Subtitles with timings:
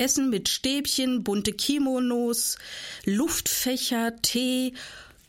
[0.00, 2.56] Essen mit Stäbchen, bunte Kimonos,
[3.04, 4.72] Luftfächer, Tee,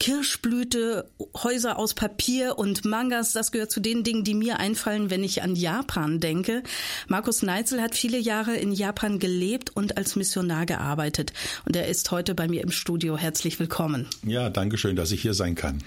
[0.02, 1.08] Kirschblüte,
[1.44, 5.44] Häuser aus Papier und Mangas, das gehört zu den Dingen, die mir einfallen, wenn ich
[5.44, 6.64] an Japan denke.
[7.08, 11.34] Markus Neitzel hat viele Jahre in Japan gelebt und als Missionar gearbeitet.
[11.66, 13.16] Und er ist heute bei mir im Studio.
[13.16, 14.08] Herzlich willkommen.
[14.26, 15.84] Ja, danke schön, dass ich hier sein kann.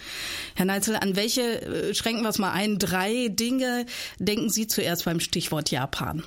[0.55, 3.85] Herr Neitzel, an welche, äh, schränken wir es mal ein, drei Dinge
[4.21, 6.23] denken Sie zuerst beim Stichwort Japan?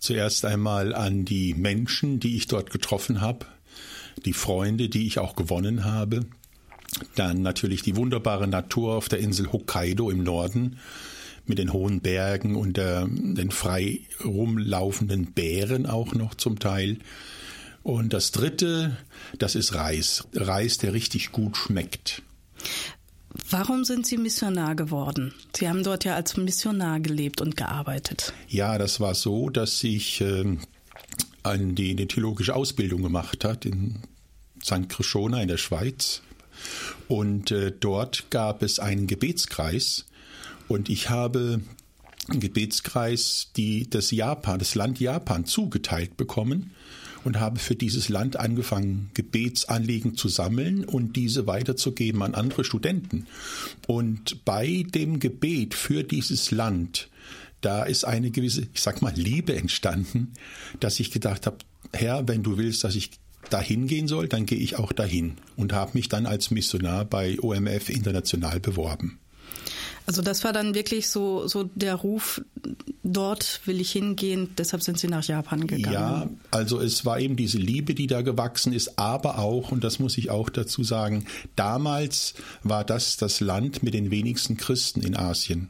[0.00, 3.46] Zuerst einmal an die Menschen, die ich dort getroffen habe,
[4.24, 6.26] die Freunde, die ich auch gewonnen habe,
[7.14, 10.78] dann natürlich die wunderbare Natur auf der Insel Hokkaido im Norden
[11.46, 16.98] mit den hohen Bergen und der, den frei rumlaufenden Bären auch noch zum Teil.
[17.82, 18.96] Und das dritte,
[19.38, 20.28] das ist Reis.
[20.34, 22.22] Reis, der richtig gut schmeckt.
[23.50, 25.34] Warum sind Sie Missionar geworden?
[25.56, 28.32] Sie haben dort ja als Missionar gelebt und gearbeitet.
[28.48, 30.58] Ja, das war so, dass ich äh,
[31.42, 34.00] an die, eine theologische Ausbildung gemacht hat in
[34.62, 34.88] St.
[34.88, 36.22] Krishona in der Schweiz
[37.06, 40.06] und äh, dort gab es einen Gebetskreis
[40.66, 41.60] und ich habe
[42.28, 46.72] einen Gebetskreis, die das Japan, das Land Japan zugeteilt bekommen
[47.28, 53.26] und habe für dieses Land angefangen, Gebetsanliegen zu sammeln und diese weiterzugeben an andere Studenten.
[53.86, 57.10] Und bei dem Gebet für dieses Land,
[57.60, 60.32] da ist eine gewisse, ich sag mal, Liebe entstanden,
[60.80, 61.58] dass ich gedacht habe,
[61.92, 63.10] Herr, wenn du willst, dass ich
[63.50, 67.38] dahin gehen soll, dann gehe ich auch dahin und habe mich dann als Missionar bei
[67.42, 69.18] OMF international beworben.
[70.08, 72.40] Also das war dann wirklich so, so der Ruf,
[73.02, 75.92] dort will ich hingehen, deshalb sind Sie nach Japan gegangen.
[75.92, 79.98] Ja, also es war eben diese Liebe, die da gewachsen ist, aber auch, und das
[79.98, 85.14] muss ich auch dazu sagen, damals war das das Land mit den wenigsten Christen in
[85.14, 85.68] Asien.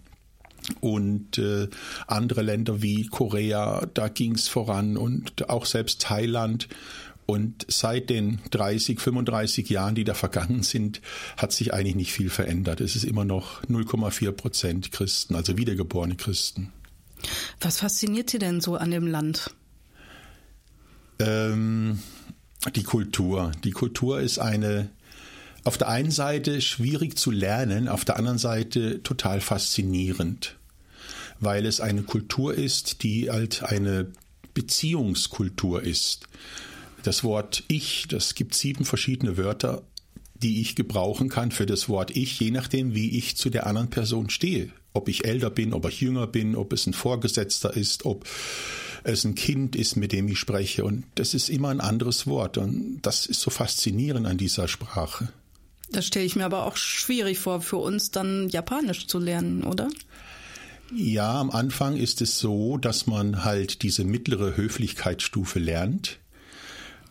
[0.81, 1.67] Und äh,
[2.07, 6.69] andere Länder wie Korea, da ging es voran und auch selbst Thailand
[7.31, 11.03] und seit den 30, 35 Jahren, die da vergangen sind,
[11.37, 12.81] hat sich eigentlich nicht viel verändert.
[12.81, 16.73] Es ist immer noch 0,4 Prozent Christen, also wiedergeborene Christen.
[17.61, 19.51] Was fasziniert Sie denn so an dem Land?
[21.19, 21.99] Ähm,
[22.75, 23.53] die Kultur.
[23.63, 24.89] Die Kultur ist eine
[25.65, 30.57] auf der einen Seite schwierig zu lernen, auf der anderen Seite total faszinierend,
[31.41, 34.13] weil es eine Kultur ist, die halt eine
[34.55, 36.27] Beziehungskultur ist.
[37.03, 39.83] Das Wort Ich, das gibt sieben verschiedene Wörter,
[40.35, 43.91] die ich gebrauchen kann für das Wort Ich, je nachdem, wie ich zu der anderen
[43.91, 44.71] Person stehe.
[44.93, 48.27] Ob ich älter bin, ob ich jünger bin, ob es ein Vorgesetzter ist, ob
[49.05, 50.85] es ein Kind ist, mit dem ich spreche.
[50.85, 52.59] Und das ist immer ein anderes Wort.
[52.59, 55.29] Und das ist so faszinierend an dieser Sprache.
[55.91, 59.89] Das stelle ich mir aber auch schwierig vor, für uns dann Japanisch zu lernen, oder?
[60.95, 66.19] Ja, am Anfang ist es so, dass man halt diese mittlere Höflichkeitsstufe lernt.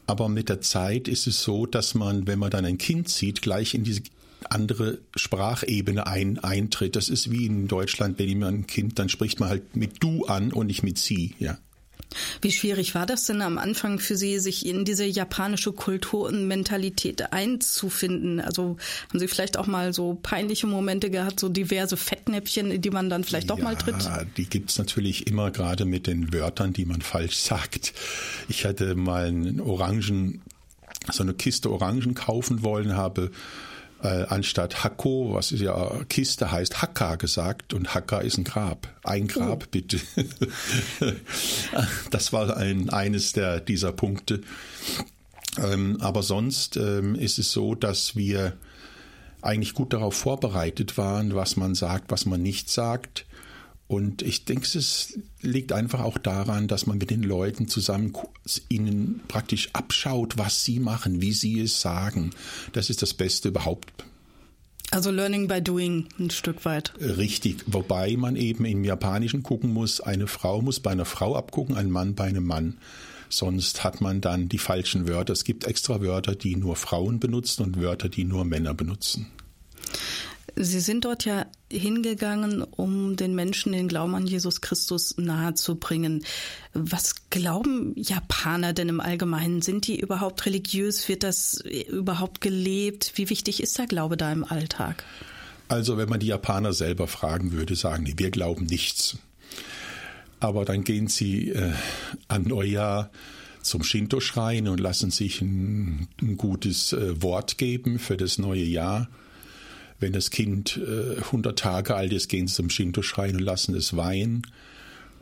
[0.07, 3.41] Aber mit der Zeit ist es so, dass man, wenn man dann ein Kind sieht,
[3.41, 4.01] gleich in diese
[4.49, 6.95] andere Sprachebene ein, eintritt.
[6.95, 10.25] Das ist wie in Deutschland, wenn jemand ein Kind, dann spricht man halt mit du
[10.25, 11.57] an und nicht mit sie, ja.
[12.41, 16.47] Wie schwierig war das denn am Anfang für Sie, sich in diese japanische Kultur und
[16.47, 18.39] Mentalität einzufinden?
[18.39, 18.77] Also
[19.09, 23.09] haben Sie vielleicht auch mal so peinliche Momente gehabt, so diverse Fettnäpfchen, in die man
[23.09, 24.01] dann vielleicht doch ja, mal tritt?
[24.03, 27.93] Ja, die gibt's natürlich immer, gerade mit den Wörtern, die man falsch sagt.
[28.47, 30.41] Ich hatte mal einen Orangen,
[31.11, 33.31] so eine Kiste Orangen kaufen wollen, habe
[34.03, 38.87] äh, anstatt Hakko, was ja Kiste heißt, Hakka gesagt und Hakka ist ein Grab.
[39.03, 39.69] Ein Grab, oh.
[39.71, 39.99] bitte.
[42.11, 44.41] das war ein, eines der, dieser Punkte.
[45.57, 48.53] Ähm, aber sonst ähm, ist es so, dass wir
[49.41, 53.25] eigentlich gut darauf vorbereitet waren, was man sagt, was man nicht sagt.
[53.87, 58.11] Und ich denke, es liegt einfach auch daran, dass man mit den Leuten zusammen
[58.67, 62.31] ihnen praktisch abschaut, was sie machen, wie sie es sagen.
[62.73, 64.05] Das ist das Beste überhaupt.
[64.91, 66.93] Also Learning by Doing ein Stück weit.
[66.99, 71.75] Richtig, wobei man eben im Japanischen gucken muss, eine Frau muss bei einer Frau abgucken,
[71.75, 72.77] ein Mann bei einem Mann.
[73.29, 75.33] Sonst hat man dann die falschen Wörter.
[75.33, 79.27] Es gibt extra Wörter, die nur Frauen benutzen und Wörter, die nur Männer benutzen.
[80.59, 86.25] Sie sind dort ja hingegangen, um den Menschen den Glauben an Jesus Christus nahezubringen.
[86.73, 89.61] Was glauben Japaner denn im Allgemeinen?
[89.61, 91.07] Sind die überhaupt religiös?
[91.07, 93.13] Wird das überhaupt gelebt?
[93.15, 95.03] Wie wichtig ist der Glaube da im Alltag?
[95.67, 99.17] Also wenn man die Japaner selber fragen würde, sagen die, wir glauben nichts.
[100.39, 101.73] Aber dann gehen sie äh,
[102.29, 103.11] an Neujahr
[103.61, 109.07] zum Shinto-Schrein und lassen sich ein, ein gutes äh, Wort geben für das neue Jahr
[109.99, 113.95] wenn das Kind äh, 100 Tage alt ist, gehen sie zum Shinto-Schrein und lassen es
[113.95, 114.43] weinen.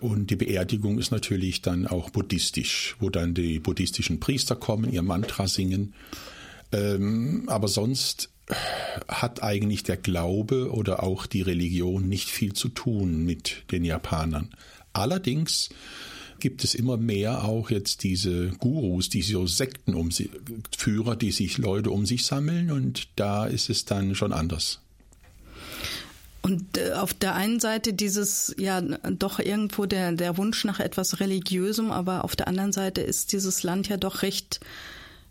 [0.01, 5.01] Und die Beerdigung ist natürlich dann auch buddhistisch, wo dann die buddhistischen Priester kommen, ihr
[5.01, 5.94] Mantra singen.
[6.72, 8.30] Ähm, aber sonst
[9.07, 14.50] hat eigentlich der Glaube oder auch die Religion nicht viel zu tun mit den Japanern.
[14.94, 15.69] Allerdings
[16.40, 20.30] gibt es immer mehr auch jetzt diese Gurus, diese Sekten sie,
[20.78, 24.80] Führer, die sich Leute um sich sammeln und da ist es dann schon anders.
[26.46, 31.20] Und äh, auf der einen Seite dieses, ja, doch irgendwo der, der Wunsch nach etwas
[31.20, 34.60] Religiösem, aber auf der anderen Seite ist dieses Land ja doch recht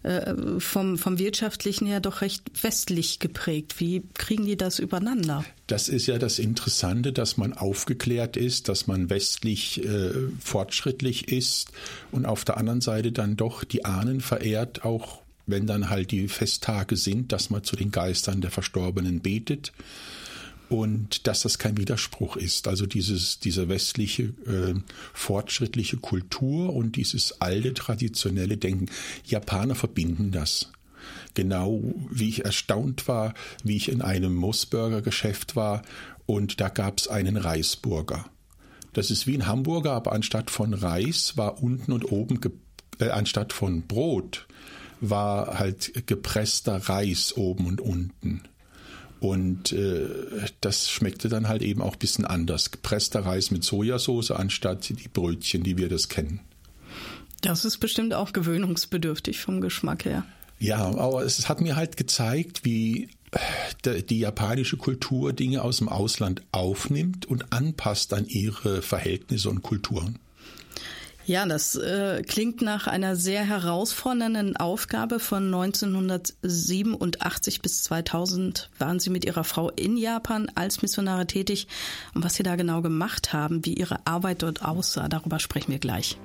[0.05, 3.81] äh, vom, vom Wirtschaftlichen her doch recht westlich geprägt.
[3.81, 5.45] Wie kriegen die das übereinander?
[5.67, 11.73] Das ist ja das Interessante, dass man aufgeklärt ist, dass man westlich äh, fortschrittlich ist
[12.13, 16.29] und auf der anderen Seite dann doch die Ahnen verehrt, auch wenn dann halt die
[16.29, 19.73] Festtage sind, dass man zu den Geistern der Verstorbenen betet
[20.75, 22.67] und dass das kein Widerspruch ist.
[22.67, 24.75] Also dieses, diese westliche äh,
[25.13, 28.87] fortschrittliche Kultur und dieses alte traditionelle Denken.
[29.25, 30.73] Japaner verbinden das.
[31.35, 31.81] Genau
[32.11, 35.83] wie ich erstaunt war, wie ich in einem Mossburger-Geschäft war
[36.27, 38.25] und da gab es einen Reisburger.
[38.93, 42.41] Das ist wie ein Hamburger, aber anstatt von Reis war unten und oben,
[42.99, 44.47] äh, anstatt von Brot,
[45.01, 48.43] war halt gepresster Reis oben und unten.
[49.25, 50.07] Und äh,
[50.61, 52.71] das schmeckte dann halt eben auch ein bisschen anders.
[52.71, 56.41] Gepresster Reis mit Sojasauce anstatt die Brötchen, die wir das kennen.
[57.41, 60.27] Das ist bestimmt auch gewöhnungsbedürftig vom Geschmack her.
[60.59, 63.09] Ja, aber es hat mir halt gezeigt, wie
[63.87, 69.63] äh, die japanische Kultur Dinge aus dem Ausland aufnimmt und anpasst an ihre Verhältnisse und
[69.63, 70.19] Kulturen.
[71.27, 75.19] Ja, das äh, klingt nach einer sehr herausfordernden Aufgabe.
[75.19, 81.67] Von 1987 bis 2000 waren Sie mit Ihrer Frau in Japan als Missionare tätig.
[82.15, 85.79] Und was Sie da genau gemacht haben, wie Ihre Arbeit dort aussah, darüber sprechen wir
[85.79, 86.19] gleich.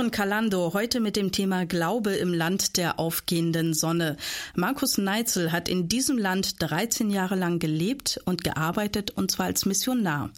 [0.00, 4.16] Hören Kalando heute mit dem Thema Glaube im Land der aufgehenden Sonne.
[4.54, 9.66] Markus Neitzel hat in diesem Land 13 Jahre lang gelebt und gearbeitet und zwar als
[9.66, 10.30] Missionar.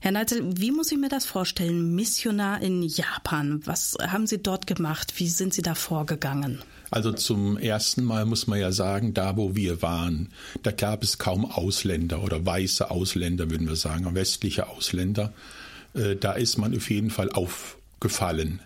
[0.00, 1.94] Herr Neitzel, wie muss ich mir das vorstellen?
[1.94, 3.60] Missionar in Japan.
[3.66, 5.12] Was haben Sie dort gemacht?
[5.18, 6.62] Wie sind Sie da vorgegangen?
[6.90, 10.30] Also zum ersten Mal muss man ja sagen, da wo wir waren,
[10.62, 15.34] da gab es kaum Ausländer oder weiße Ausländer, würden wir sagen, westliche Ausländer.
[15.92, 18.60] Äh, da ist man auf jeden Fall auf gefallen.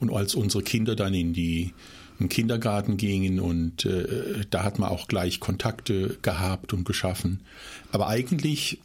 [0.00, 1.72] Und als unsere Kinder dann in die
[2.18, 7.40] im Kindergarten gingen und äh, da hat man auch gleich Kontakte gehabt und geschaffen.
[7.92, 8.80] Aber eigentlich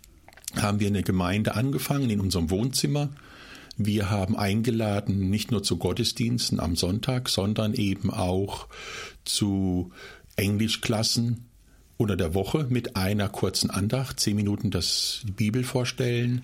[0.55, 3.09] haben wir eine Gemeinde angefangen in unserem Wohnzimmer.
[3.75, 8.67] Wir haben eingeladen, nicht nur zu Gottesdiensten am Sonntag, sondern eben auch
[9.25, 9.91] zu
[10.35, 11.45] Englischklassen
[11.97, 16.43] unter der Woche mit einer kurzen Andacht, zehn Minuten das die Bibel vorstellen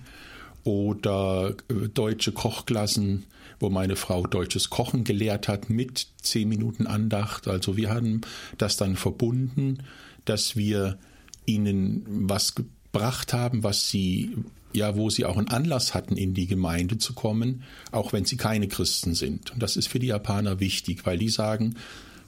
[0.64, 3.26] oder äh, deutsche Kochklassen
[3.60, 7.46] wo meine Frau deutsches Kochen gelehrt hat mit zehn Minuten Andacht.
[7.46, 8.22] Also wir haben
[8.58, 9.84] das dann verbunden,
[10.24, 10.98] dass wir
[11.46, 14.36] ihnen was gebracht haben, was sie
[14.72, 18.36] ja, wo sie auch einen Anlass hatten, in die Gemeinde zu kommen, auch wenn sie
[18.36, 19.50] keine Christen sind.
[19.52, 21.74] Und das ist für die Japaner wichtig, weil die sagen,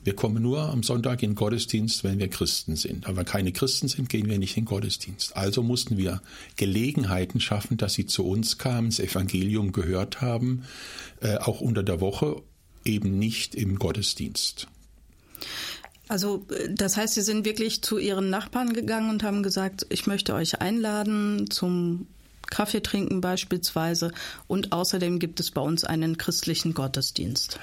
[0.05, 3.07] wir kommen nur am Sonntag in den Gottesdienst, wenn wir Christen sind.
[3.07, 5.37] Aber wenn keine Christen sind, gehen wir nicht in den Gottesdienst.
[5.37, 6.23] Also mussten wir
[6.57, 10.65] Gelegenheiten schaffen, dass sie zu uns kamen, das Evangelium gehört haben,
[11.21, 12.43] äh, auch unter der Woche,
[12.85, 14.67] eben nicht im Gottesdienst.
[16.09, 20.35] Also das heißt, Sie sind wirklich zu Ihren Nachbarn gegangen und haben gesagt, ich möchte
[20.35, 22.07] euch einladen zum
[22.51, 24.13] Kaffee trinken beispielsweise
[24.47, 27.59] und außerdem gibt es bei uns einen christlichen Gottesdienst.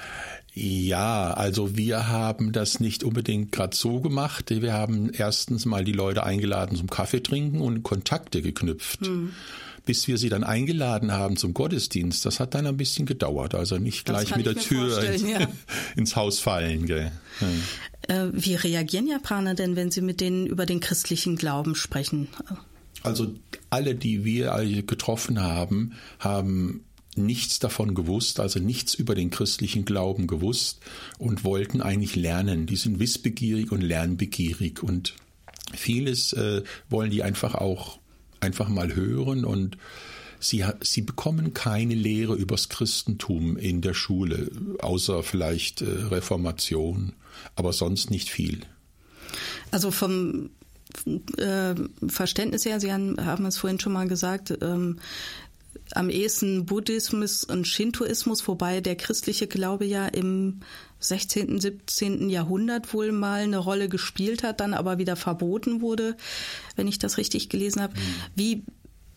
[0.52, 4.50] Ja, also wir haben das nicht unbedingt gerade so gemacht.
[4.50, 9.06] Wir haben erstens mal die Leute eingeladen zum Kaffee trinken und Kontakte geknüpft.
[9.06, 9.32] Hm.
[9.86, 13.54] Bis wir sie dann eingeladen haben zum Gottesdienst, das hat dann ein bisschen gedauert.
[13.54, 15.48] Also nicht gleich mit der Tür ins, ja.
[15.96, 16.86] ins, Haus fallen.
[16.86, 17.10] Gell.
[18.08, 18.24] Ja.
[18.24, 22.28] Äh, wie reagieren Japaner denn, wenn Sie mit denen über den christlichen Glauben sprechen?
[23.02, 23.34] Also
[23.70, 26.84] alle, die wir getroffen haben, haben
[27.16, 30.80] nichts davon gewusst, also nichts über den christlichen Glauben gewusst
[31.18, 32.66] und wollten eigentlich lernen.
[32.66, 35.14] Die sind wissbegierig und lernbegierig und
[35.74, 37.98] vieles äh, wollen die einfach auch
[38.40, 39.76] einfach mal hören und
[40.42, 47.12] Sie, sie bekommen keine Lehre übers Christentum in der Schule, außer vielleicht äh, Reformation,
[47.56, 48.60] aber sonst nicht viel.
[49.70, 50.48] Also vom
[51.36, 51.74] äh,
[52.08, 54.98] Verständnis her, Sie haben, haben es vorhin schon mal gesagt, ähm,
[55.96, 60.60] am ehesten Buddhismus und Shintoismus, wobei der christliche Glaube ja im
[61.00, 62.28] 16., 17.
[62.28, 66.16] Jahrhundert wohl mal eine Rolle gespielt hat, dann aber wieder verboten wurde,
[66.76, 67.94] wenn ich das richtig gelesen habe.
[67.94, 68.00] Mhm.
[68.34, 68.62] Wie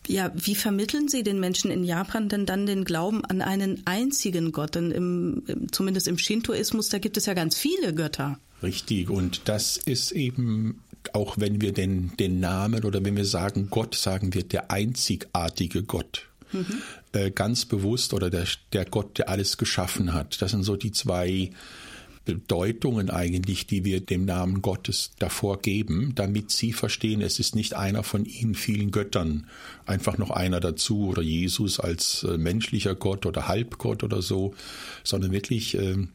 [0.06, 4.52] ja, wie vermitteln Sie den Menschen in Japan denn dann den Glauben an einen einzigen
[4.52, 4.74] Gott?
[4.74, 8.38] Denn im, zumindest im Shintoismus, da gibt es ja ganz viele Götter.
[8.62, 10.80] Richtig, und das ist eben,
[11.12, 15.82] auch wenn wir den, den Namen oder wenn wir sagen Gott, sagen wir der einzigartige
[15.82, 16.28] Gott.
[16.54, 16.82] Mhm.
[17.12, 20.40] Äh, ganz bewusst oder der, der Gott, der alles geschaffen hat.
[20.40, 21.50] Das sind so die zwei
[22.24, 27.74] Bedeutungen eigentlich, die wir dem Namen Gottes davor geben, damit sie verstehen, es ist nicht
[27.74, 29.46] einer von ihnen vielen Göttern,
[29.84, 34.54] einfach noch einer dazu oder Jesus als äh, menschlicher Gott oder Halbgott oder so,
[35.02, 36.06] sondern wirklich äh,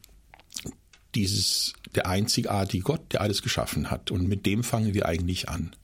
[1.16, 4.12] dieses der einzigartige Gott, der alles geschaffen hat.
[4.12, 5.76] Und mit dem fangen wir eigentlich an.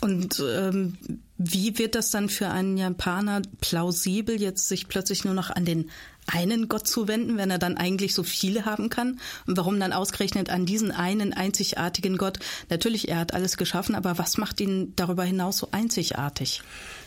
[0.00, 0.96] Und ähm,
[1.36, 5.90] wie wird das dann für einen Japaner plausibel, jetzt sich plötzlich nur noch an den
[6.26, 9.20] einen Gott zu wenden, wenn er dann eigentlich so viele haben kann?
[9.46, 12.38] Und warum dann ausgerechnet an diesen einen einzigartigen Gott?
[12.70, 16.62] Natürlich, er hat alles geschaffen, aber was macht ihn darüber hinaus so einzigartig?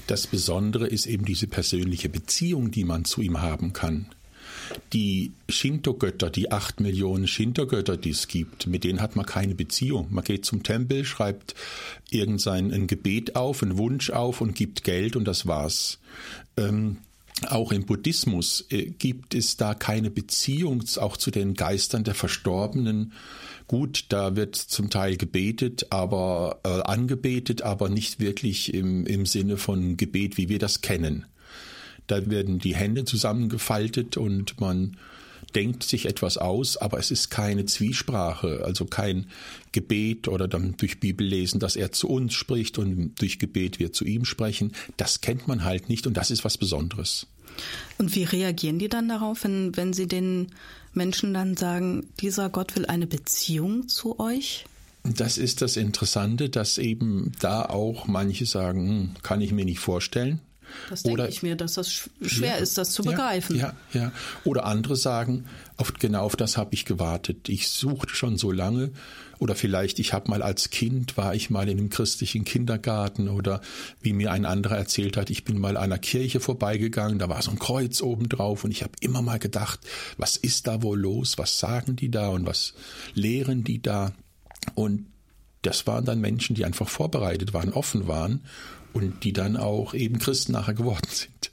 [0.06, 4.08] Das Besondere ist eben diese persönliche Beziehung, die man zu ihm haben kann.
[4.94, 10.08] Die Shinto-Götter, die acht Millionen Shinto-Götter, die es gibt, mit denen hat man keine Beziehung.
[10.12, 11.56] Man geht zum Tempel, schreibt
[12.10, 16.00] irgendein ein Gebet auf, einen Wunsch auf und gibt Geld und das war's.
[16.58, 16.98] Ähm,
[17.50, 23.14] auch im Buddhismus äh, gibt es da keine Beziehung auch zu den Geistern der Verstorbenen.
[23.68, 29.58] Gut, da wird zum Teil gebetet, aber äh, angebetet, aber nicht wirklich im, im Sinne
[29.58, 31.26] von Gebet, wie wir das kennen.
[32.08, 34.98] Da werden die Hände zusammengefaltet und man
[35.56, 39.28] denkt sich etwas aus, aber es ist keine Zwiesprache, also kein
[39.72, 43.94] Gebet oder dann durch Bibel lesen, dass er zu uns spricht und durch Gebet wir
[43.94, 44.74] zu ihm sprechen.
[44.98, 47.28] Das kennt man halt nicht und das ist was Besonderes.
[47.98, 50.48] Und wie reagieren die dann darauf, wenn, wenn sie den
[50.94, 54.66] Menschen dann sagen, dieser Gott will eine Beziehung zu euch?
[55.04, 59.80] Das ist das Interessante, dass eben da auch manche sagen, hm, kann ich mir nicht
[59.80, 60.40] vorstellen.
[60.90, 63.56] Das denke ich mir, dass das schwer ja, ist, das zu begreifen.
[63.56, 64.12] Ja, ja.
[64.44, 65.46] Oder andere sagen,
[65.78, 67.50] auf, genau auf das habe ich gewartet.
[67.50, 68.92] Ich suchte schon so lange.
[69.40, 73.62] Oder vielleicht, ich habe mal als Kind, war ich mal in einem christlichen Kindergarten oder
[74.02, 77.52] wie mir ein anderer erzählt hat, ich bin mal einer Kirche vorbeigegangen, da war so
[77.52, 79.82] ein Kreuz oben drauf und ich habe immer mal gedacht,
[80.18, 81.38] was ist da wohl los?
[81.38, 82.74] Was sagen die da und was
[83.16, 84.14] lehren die da?
[84.76, 85.08] Und
[85.62, 88.44] das waren dann Menschen, die einfach vorbereitet waren, offen waren
[88.94, 91.52] und die dann auch eben Christen nachher geworden sind.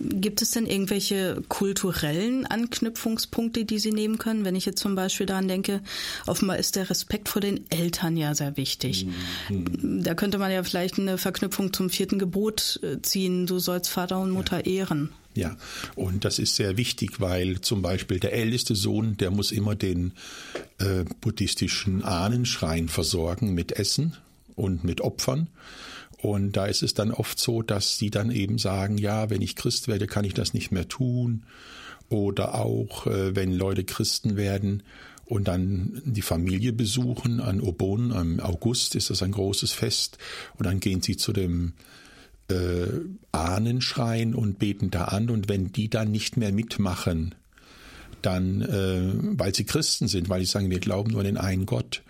[0.00, 4.46] Gibt es denn irgendwelche kulturellen Anknüpfungspunkte, die Sie nehmen können?
[4.46, 5.82] Wenn ich jetzt zum Beispiel daran denke,
[6.26, 9.06] offenbar ist der Respekt vor den Eltern ja sehr wichtig.
[9.50, 10.02] Mhm.
[10.02, 14.20] Da könnte man ja vielleicht eine Verknüpfung zum vierten Gebot äh, ziehen, du sollst Vater
[14.20, 14.84] und Mutter ja.
[14.84, 15.10] ehren.
[15.34, 15.56] Ja,
[15.96, 20.12] und das ist sehr wichtig, weil zum Beispiel der älteste Sohn, der muss immer den
[20.78, 24.16] äh, buddhistischen Ahnenschrein versorgen mit Essen
[24.56, 25.48] und mit Opfern.
[26.22, 29.56] Und da ist es dann oft so, dass sie dann eben sagen, ja, wenn ich
[29.56, 31.42] Christ werde, kann ich das nicht mehr tun.
[32.08, 34.84] Oder auch, äh, wenn Leute Christen werden
[35.24, 40.18] und dann die Familie besuchen an Obon, am August ist das ein großes Fest.
[40.56, 41.72] Und dann gehen sie zu dem
[42.48, 42.86] äh,
[43.32, 45.28] Ahnenschrein und beten da an.
[45.28, 47.34] Und wenn die dann nicht mehr mitmachen,
[48.22, 51.66] dann, äh, weil sie Christen sind, weil sie sagen, wir glauben nur an den einen
[51.66, 52.04] Gott.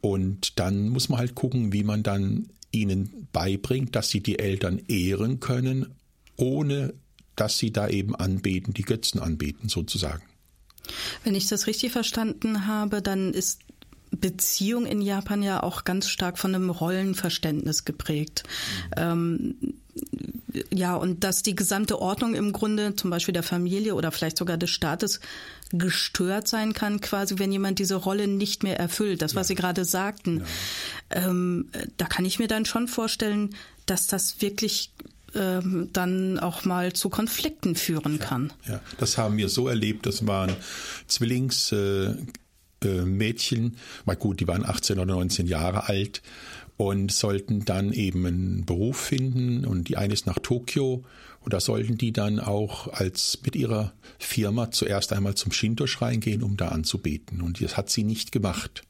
[0.00, 4.80] Und dann muss man halt gucken, wie man dann ihnen beibringt, dass sie die Eltern
[4.88, 5.94] ehren können,
[6.36, 6.94] ohne
[7.36, 10.22] dass sie da eben anbeten, die Götzen anbeten sozusagen.
[11.24, 13.60] Wenn ich das richtig verstanden habe, dann ist
[14.10, 18.42] Beziehung in Japan ja auch ganz stark von einem Rollenverständnis geprägt.
[18.44, 18.92] Mhm.
[18.96, 19.74] Ähm,
[20.72, 24.56] ja, und dass die gesamte Ordnung im Grunde, zum Beispiel der Familie oder vielleicht sogar
[24.56, 25.20] des Staates,
[25.72, 29.22] gestört sein kann, quasi, wenn jemand diese Rolle nicht mehr erfüllt.
[29.22, 30.44] Das, was Sie gerade sagten.
[31.10, 31.28] Ja.
[31.28, 33.56] Ähm, da kann ich mir dann schon vorstellen,
[33.86, 34.92] dass das wirklich
[35.34, 38.52] ähm, dann auch mal zu Konflikten führen ja, kann.
[38.68, 40.04] Ja, das haben wir so erlebt.
[40.04, 40.54] Das waren
[41.08, 41.72] Zwillings.
[41.72, 42.14] Äh,
[42.84, 46.20] äh, Mädchen, mal gut, die waren 18 oder 19 Jahre alt
[46.82, 51.04] und sollten dann eben einen Beruf finden und die eine ist nach Tokio
[51.40, 56.42] und da sollten die dann auch als mit ihrer Firma zuerst einmal zum Shinto-Schrein gehen,
[56.42, 58.82] um da anzubeten und das hat sie nicht gemacht.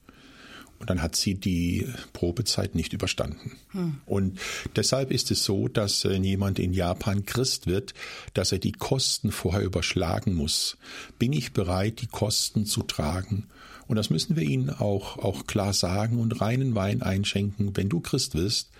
[0.82, 3.52] Und dann hat sie die Probezeit nicht überstanden.
[3.70, 4.00] Hm.
[4.04, 4.40] Und
[4.74, 7.94] deshalb ist es so, dass wenn jemand in Japan Christ wird,
[8.34, 10.76] dass er die Kosten vorher überschlagen muss.
[11.20, 13.46] Bin ich bereit, die Kosten zu tragen?
[13.86, 17.76] Und das müssen wir ihnen auch, auch klar sagen und reinen Wein einschenken.
[17.76, 18.70] Wenn du Christ wirst,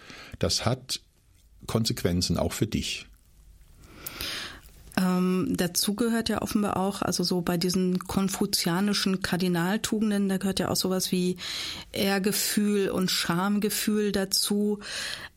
[0.41, 1.01] das hat
[1.69, 3.07] Konsequenzen auch für dich.
[4.97, 10.69] Ähm, dazu gehört ja offenbar auch, also so bei diesen konfuzianischen Kardinaltugenden, da gehört ja
[10.69, 11.39] auch sowas wie
[11.93, 14.81] Ehrgefühl und Schamgefühl dazu.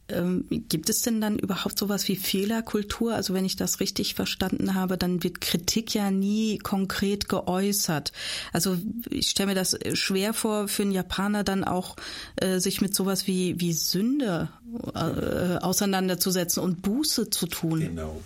[0.07, 3.15] Ähm, gibt es denn dann überhaupt sowas wie Fehlerkultur?
[3.15, 8.11] Also wenn ich das richtig verstanden habe, dann wird Kritik ja nie konkret geäußert.
[8.53, 8.77] Also
[9.09, 11.95] ich stelle mir das schwer vor, für einen Japaner dann auch
[12.35, 14.49] äh, sich mit sowas wie, wie Sünde
[14.93, 17.79] äh, auseinanderzusetzen und Buße zu tun.
[17.79, 18.21] Genau.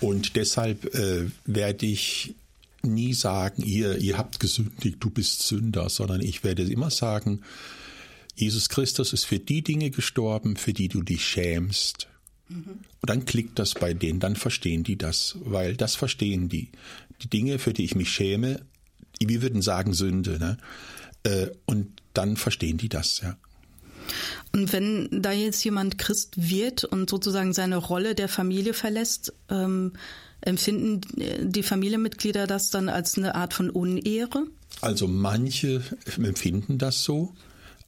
[0.00, 2.34] Und deshalb äh, werde ich
[2.82, 7.42] nie sagen, ihr, ihr habt gesündigt, du bist Sünder, sondern ich werde immer sagen,
[8.40, 12.08] Jesus Christus ist für die Dinge gestorben, für die du dich schämst.
[12.48, 12.80] Mhm.
[13.00, 16.70] Und dann klickt das bei denen, dann verstehen die das, weil das verstehen die.
[17.22, 18.60] Die Dinge, für die ich mich schäme,
[19.20, 20.58] wir würden sagen Sünde, ne?
[21.22, 23.36] Äh, und dann verstehen die das, ja.
[24.52, 29.92] Und wenn da jetzt jemand Christ wird und sozusagen seine Rolle der Familie verlässt, ähm,
[30.40, 31.02] empfinden
[31.42, 34.46] die Familienmitglieder das dann als eine Art von Unehre?
[34.80, 35.82] Also manche
[36.16, 37.34] empfinden das so.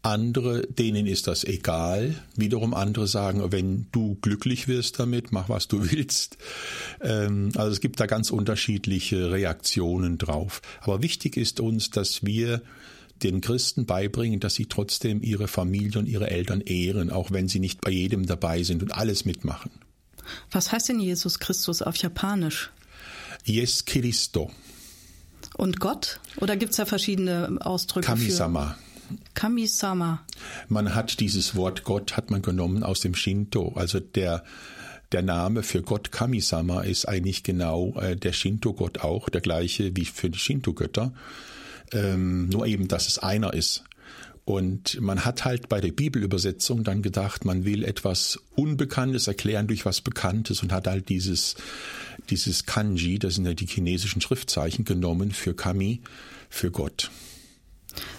[0.03, 2.17] Andere, denen ist das egal.
[2.35, 6.39] Wiederum andere sagen, wenn du glücklich wirst damit, mach was du willst.
[7.01, 10.61] Ähm, also es gibt da ganz unterschiedliche Reaktionen drauf.
[10.81, 12.63] Aber wichtig ist uns, dass wir
[13.23, 17.61] den Christen beibringen, dass sie trotzdem ihre Familie und ihre Eltern ehren, auch wenn sie
[17.61, 19.71] nicht bei jedem dabei sind und alles mitmachen.
[20.51, 22.73] Was heißt denn Jesus Christus auf Japanisch?
[23.45, 24.51] Yes Christo.
[25.57, 26.21] Und Gott?
[26.39, 28.07] Oder gibt es da verschiedene Ausdrücke?
[28.07, 28.77] Kamisama.
[28.77, 28.92] Für?
[29.35, 30.25] Kamisama.
[30.69, 34.45] Man hat dieses Wort Gott hat man genommen aus dem Shinto, also der
[35.13, 40.07] der Name für Gott Kamisama ist eigentlich genau äh, der Shinto-Gott auch, der gleiche wie
[40.07, 41.13] für die Shinto-Götter
[41.93, 43.85] ähm, nur eben, dass es einer ist.
[44.45, 49.85] Und man hat halt bei der Bibelübersetzung dann gedacht, man will etwas Unbekanntes erklären durch
[49.85, 51.55] was Bekanntes und hat halt dieses,
[52.29, 56.01] dieses Kanji, das sind ja die chinesischen Schriftzeichen, genommen für Kami,
[56.51, 57.11] für Gott.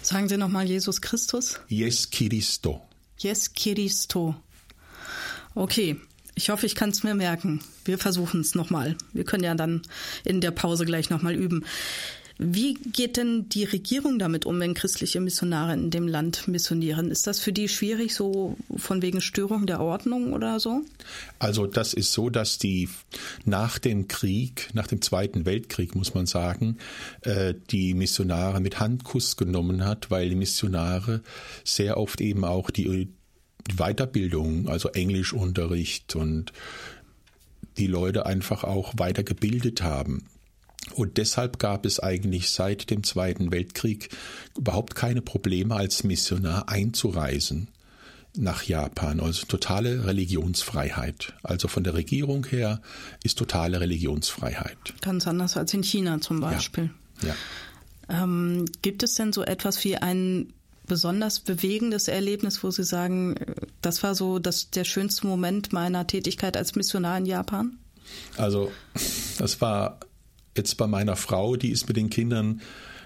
[0.01, 1.59] Sagen Sie nochmal Jesus Christus?
[1.67, 2.81] Yes Christo.
[3.19, 4.35] Yes Christo.
[5.55, 5.97] Okay,
[6.35, 7.61] ich hoffe, ich kann es mir merken.
[7.85, 8.97] Wir versuchen es nochmal.
[9.13, 9.83] Wir können ja dann
[10.23, 11.63] in der Pause gleich nochmal üben.
[12.39, 17.11] Wie geht denn die Regierung damit um, wenn christliche Missionare in dem Land missionieren?
[17.11, 20.81] Ist das für die schwierig, so von wegen Störung der Ordnung oder so?
[21.37, 22.89] Also das ist so, dass die
[23.45, 26.77] nach dem Krieg, nach dem Zweiten Weltkrieg, muss man sagen,
[27.21, 31.21] äh, die Missionare mit Handkuss genommen hat, weil die Missionare
[31.63, 33.09] sehr oft eben auch die
[33.75, 36.51] Weiterbildung, also Englischunterricht und
[37.77, 40.25] die Leute einfach auch weitergebildet haben.
[40.95, 44.09] Und deshalb gab es eigentlich seit dem Zweiten Weltkrieg
[44.57, 47.67] überhaupt keine Probleme als Missionar einzureisen
[48.35, 49.19] nach Japan.
[49.19, 51.33] Also totale Religionsfreiheit.
[51.43, 52.81] Also von der Regierung her
[53.23, 54.77] ist totale Religionsfreiheit.
[55.01, 56.89] Ganz anders als in China zum Beispiel.
[57.21, 57.29] Ja.
[57.29, 58.23] ja.
[58.23, 60.51] Ähm, gibt es denn so etwas wie ein
[60.87, 63.35] besonders bewegendes Erlebnis, wo Sie sagen,
[63.81, 67.77] das war so das, der schönste Moment meiner Tätigkeit als Missionar in Japan?
[68.37, 68.71] Also
[69.37, 69.99] das war
[70.55, 72.61] jetzt bei meiner Frau, die ist mit den Kindern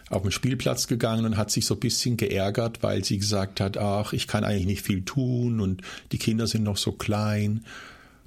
[0.10, 3.78] auf den Spielplatz gegangen und hat sich so ein bisschen geärgert, weil sie gesagt hat,
[3.78, 5.82] ach, ich kann eigentlich nicht viel tun und
[6.12, 7.66] die Kinder sind noch so klein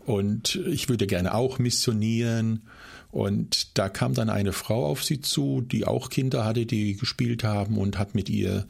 [0.04, 2.62] und ich würde gerne auch missionieren.
[3.10, 7.42] Und da kam dann eine Frau auf sie zu, die auch Kinder hatte, die gespielt
[7.42, 8.66] haben und hat mit ihr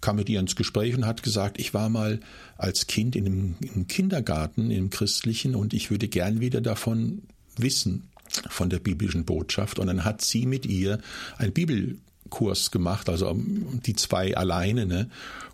[0.00, 2.20] kam mit ihr ins Gespräch und hat gesagt, ich war mal
[2.58, 7.22] als Kind in einem, im Kindergarten, im christlichen, und ich würde gern wieder davon
[7.56, 8.02] wissen
[8.48, 9.78] von der biblischen Botschaft.
[9.78, 10.98] Und dann hat sie mit ihr
[11.38, 15.10] einen Bibelkurs gemacht, also die zwei alleine, ne?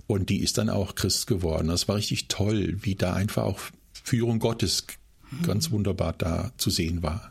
[0.06, 1.68] Und die ist dann auch Christ geworden.
[1.68, 3.60] Das war richtig toll, wie da einfach auch
[3.92, 4.86] Führung Gottes
[5.44, 7.30] ganz wunderbar da zu sehen war.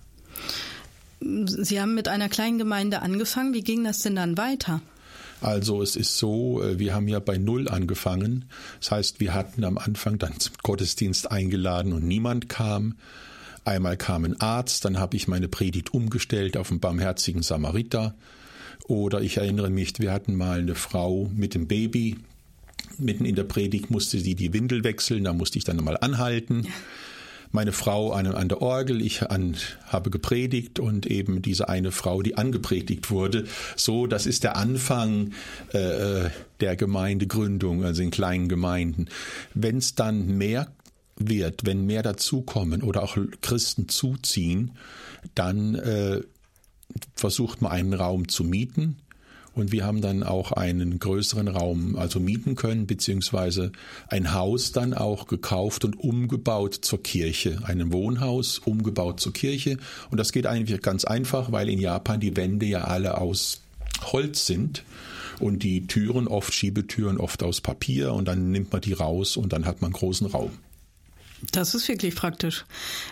[1.20, 3.54] Sie haben mit einer kleinen Gemeinde angefangen.
[3.54, 4.82] Wie ging das denn dann weiter?
[5.42, 8.46] Also es ist so, äh, wir haben ja bei Null angefangen.
[8.80, 12.96] Das heißt, wir hatten am Anfang dann zum Gottesdienst eingeladen und niemand kam.
[13.70, 18.16] Einmal kam ein Arzt, dann habe ich meine Predigt umgestellt auf einen barmherzigen Samariter.
[18.88, 22.18] Oder ich erinnere mich, wir hatten mal eine Frau mit dem Baby.
[22.98, 26.66] Mitten in der Predigt musste sie die Windel wechseln, da musste ich dann nochmal anhalten.
[27.52, 29.56] meine Frau an, an der Orgel, ich an,
[29.86, 33.46] habe gepredigt und eben diese eine Frau, die angepredigt wurde.
[33.76, 35.34] So, das ist der Anfang
[35.76, 35.78] äh,
[36.26, 36.30] äh
[36.60, 39.08] der Gemeindegründung, also in kleinen Gemeinden.
[39.54, 40.68] Wenn es dann mehr
[41.20, 44.72] wird, wenn mehr dazukommen oder auch Christen zuziehen,
[45.36, 46.22] dann äh,
[47.16, 48.98] versucht man einen Raum zu mieten
[49.60, 53.72] und wir haben dann auch einen größeren Raum also mieten können, beziehungsweise
[54.08, 57.60] ein Haus dann auch gekauft und umgebaut zur Kirche.
[57.64, 59.78] Ein Wohnhaus umgebaut zur Kirche.
[60.12, 63.62] Und das geht eigentlich ganz einfach, weil in Japan die Wände ja alle aus
[64.02, 64.84] Holz sind
[65.40, 69.52] und die Türen oft Schiebetüren oft aus Papier und dann nimmt man die raus und
[69.52, 70.52] dann hat man einen großen Raum.
[71.52, 72.66] Das ist wirklich praktisch.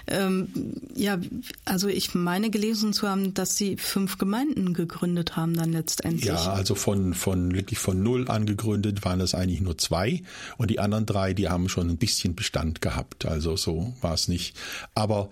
[0.08, 0.50] Ähm,
[0.96, 1.20] ja,
[1.66, 6.26] also ich meine gelesen zu haben, dass Sie fünf Gemeinden gegründet haben dann letztendlich.
[6.26, 10.24] Ja, also von, von wirklich von null angegründet waren es eigentlich nur zwei
[10.58, 13.26] und die anderen drei, die haben schon ein bisschen Bestand gehabt.
[13.26, 14.56] Also so war es nicht.
[14.94, 15.30] Aber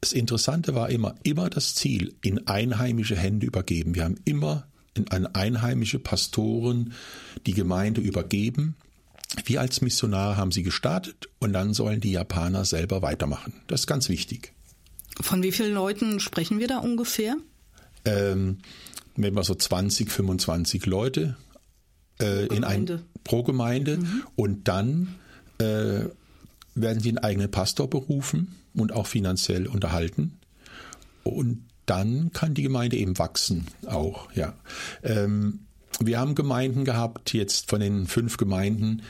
[0.00, 3.94] das Interessante war immer, immer das Ziel, in einheimische Hände übergeben.
[3.94, 4.66] Wir haben immer
[5.10, 6.92] an einheimische Pastoren
[7.46, 8.76] die Gemeinde übergeben
[9.44, 13.52] wir als Missionar haben sie gestartet und dann sollen die Japaner selber weitermachen.
[13.66, 14.52] Das ist ganz wichtig.
[15.20, 17.36] Von wie vielen Leuten sprechen wir da ungefähr?
[18.04, 18.58] Ähm,
[19.16, 21.36] wenn wir so 20, 25 Leute
[22.20, 24.22] äh, in ein, pro Gemeinde mhm.
[24.36, 25.16] und dann
[25.58, 26.04] äh,
[26.74, 30.38] werden sie einen eigenen Pastor berufen und auch finanziell unterhalten.
[31.24, 34.54] Und dann kann die Gemeinde eben wachsen auch, ja.
[35.02, 35.65] Ähm,
[36.00, 39.02] wir haben Gemeinden gehabt, jetzt von den fünf Gemeinden,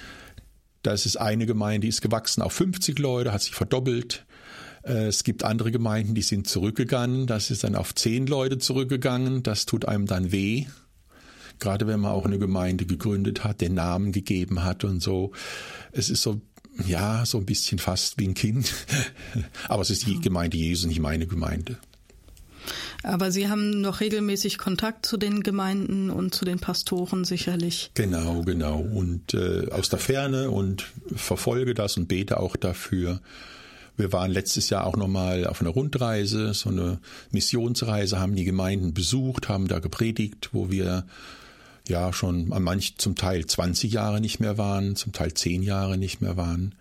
[0.83, 4.25] das ist eine Gemeinde, die ist gewachsen auf 50 Leute, hat sich verdoppelt.
[4.85, 7.27] Äh, es gibt andere Gemeinden, die sind zurückgegangen.
[7.27, 9.43] Das ist dann auf zehn Leute zurückgegangen.
[9.43, 10.67] Das tut einem dann weh.
[11.59, 15.33] Gerade wenn man auch eine Gemeinde gegründet hat, den Namen gegeben hat und so.
[15.91, 16.41] Es ist so,
[16.87, 18.73] ja, so ein bisschen fast wie ein Kind.
[19.69, 21.79] Aber es ist die Gemeinde Jesus, nicht meine Gemeinde.
[23.07, 27.93] Aber Sie haben noch regelmäßig Kontakt zu den Gemeinden und zu den Pastoren sicherlich.
[27.95, 28.79] Genau, genau.
[28.81, 33.21] Und äh, aus der Ferne und verfolge das und bete auch dafür.
[33.97, 36.99] Wir waren letztes Jahr auch nochmal auf einer Rundreise, so eine
[37.31, 41.07] Missionsreise, haben die Gemeinden besucht, haben da gepredigt, wo wir
[41.87, 45.97] ja schon an manch zum Teil 20 Jahre nicht mehr waren, zum Teil 10 Jahre
[45.97, 46.75] nicht mehr waren.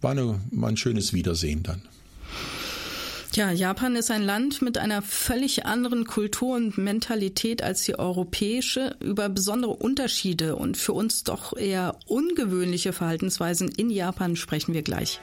[0.00, 1.82] War, eine, war ein schönes Wiedersehen dann.
[3.38, 8.96] Ja, Japan ist ein Land mit einer völlig anderen Kultur und Mentalität als die europäische.
[8.98, 15.20] Über besondere Unterschiede und für uns doch eher ungewöhnliche Verhaltensweisen in Japan sprechen wir gleich.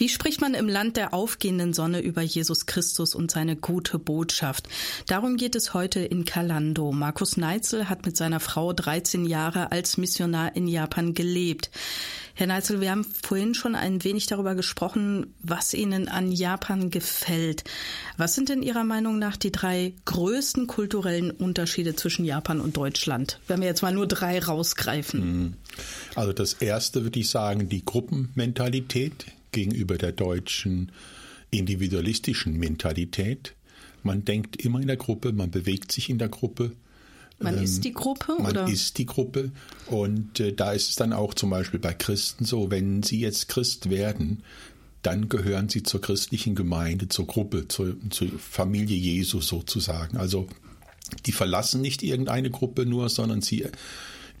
[0.00, 4.66] Wie spricht man im Land der aufgehenden Sonne über Jesus Christus und seine gute Botschaft?
[5.06, 6.90] Darum geht es heute in Kalando.
[6.90, 11.70] Markus Neitzel hat mit seiner Frau 13 Jahre als Missionar in Japan gelebt.
[12.32, 17.64] Herr Neitzel, wir haben vorhin schon ein wenig darüber gesprochen, was Ihnen an Japan gefällt.
[18.16, 23.38] Was sind denn Ihrer Meinung nach die drei größten kulturellen Unterschiede zwischen Japan und Deutschland?
[23.48, 25.20] Wenn wir jetzt mal nur drei rausgreifen.
[25.20, 25.54] Mhm.
[26.14, 30.92] Also das erste würde ich sagen, die Gruppenmentalität gegenüber der deutschen
[31.50, 33.54] individualistischen Mentalität.
[34.02, 36.72] Man denkt immer in der Gruppe, man bewegt sich in der Gruppe.
[37.38, 38.36] Man ähm, ist die Gruppe?
[38.38, 38.68] Man oder?
[38.68, 39.50] ist die Gruppe.
[39.86, 43.48] Und äh, da ist es dann auch zum Beispiel bei Christen so, wenn sie jetzt
[43.48, 44.42] Christ werden,
[45.02, 50.18] dann gehören sie zur christlichen Gemeinde, zur Gruppe, zur, zur Familie Jesu sozusagen.
[50.18, 50.46] Also
[51.26, 53.66] die verlassen nicht irgendeine Gruppe nur, sondern sie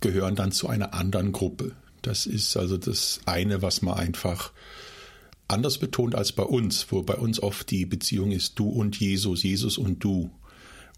[0.00, 1.72] gehören dann zu einer anderen Gruppe.
[2.02, 4.52] Das ist also das eine, was man einfach
[5.50, 9.42] anders betont als bei uns, wo bei uns oft die Beziehung ist du und Jesus,
[9.42, 10.30] Jesus und du.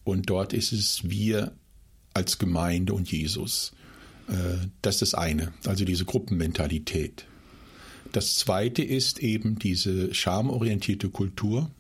[0.05, 1.53] Und dort ist es wir
[2.15, 3.73] als Gemeinde und Jesus.
[4.29, 7.27] Äh, das ist das eine, also diese Gruppenmentalität.
[8.13, 11.71] Das zweite ist eben diese schamorientierte Kultur.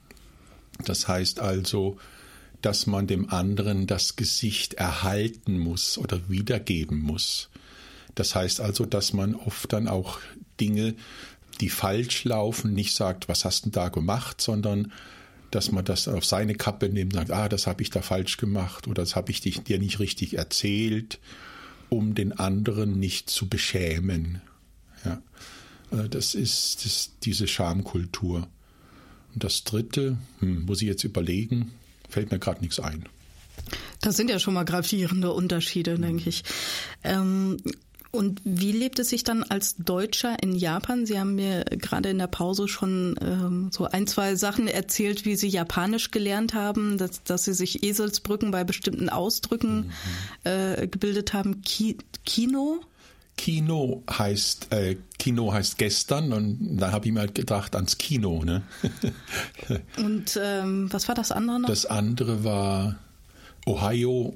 [0.84, 1.98] Das heißt also,
[2.62, 7.50] dass man dem anderen das Gesicht erhalten muss oder wiedergeben muss.
[8.14, 10.20] Das heißt also, dass man oft dann auch
[10.60, 10.94] Dinge
[11.62, 14.92] die falsch laufen, nicht sagt, was hast du da gemacht, sondern
[15.52, 18.36] dass man das auf seine Kappe nimmt und sagt, ah, das habe ich da falsch
[18.36, 21.20] gemacht oder das habe ich dir nicht richtig erzählt,
[21.88, 24.42] um den anderen nicht zu beschämen.
[25.04, 25.22] Ja,
[25.92, 28.48] äh, das ist das, diese Schamkultur.
[29.34, 31.70] Und das Dritte, hm, muss ich jetzt überlegen,
[32.08, 33.08] fällt mir gerade nichts ein.
[34.00, 36.42] Das sind ja schon mal gravierende Unterschiede, denke ich.
[37.04, 37.58] Ähm,
[38.12, 41.06] und wie lebt es sich dann als Deutscher in Japan?
[41.06, 45.34] Sie haben mir gerade in der Pause schon ähm, so ein, zwei Sachen erzählt, wie
[45.34, 49.92] Sie Japanisch gelernt haben, dass, dass Sie sich Eselsbrücken bei bestimmten Ausdrücken mhm.
[50.44, 51.62] äh, gebildet haben.
[51.62, 51.96] Ki
[52.26, 52.80] Kino?
[53.38, 58.44] Kino heißt äh, Kino heißt gestern und da habe ich mir halt gedacht ans Kino.
[58.44, 58.60] Ne?
[59.96, 61.68] und ähm, was war das andere noch?
[61.68, 62.96] Das andere war
[63.64, 64.34] Ohio.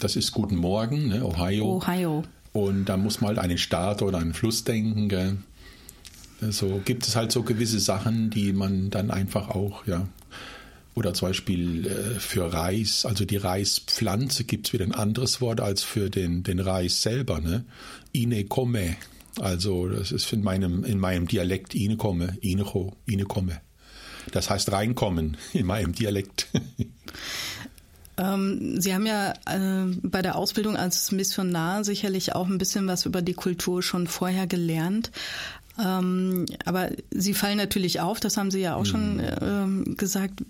[0.00, 1.24] Das ist Guten Morgen, ne?
[1.24, 1.76] Ohio.
[1.76, 2.24] Ohio.
[2.56, 5.10] Und da muss man halt an den Start oder einen Fluss denken.
[5.10, 5.36] Gell?
[6.40, 10.08] So gibt es halt so gewisse Sachen, die man dann einfach auch, ja.
[10.94, 15.60] Oder zum Beispiel äh, für Reis, also die Reispflanze gibt es wieder ein anderes Wort
[15.60, 17.66] als für den, den Reis selber, ne?
[18.12, 18.96] Ine komme.
[19.38, 23.60] Also das ist in meinem, in meinem Dialekt Ine komme, Inecho, Ine komme.
[24.32, 26.48] Das heißt reinkommen in meinem Dialekt.
[28.18, 33.06] Ähm, Sie haben ja äh, bei der Ausbildung als Missionar sicherlich auch ein bisschen was
[33.06, 35.10] über die Kultur schon vorher gelernt.
[35.78, 38.86] Ähm, aber Sie fallen natürlich auf, das haben Sie ja auch mhm.
[38.86, 40.42] schon ähm, gesagt.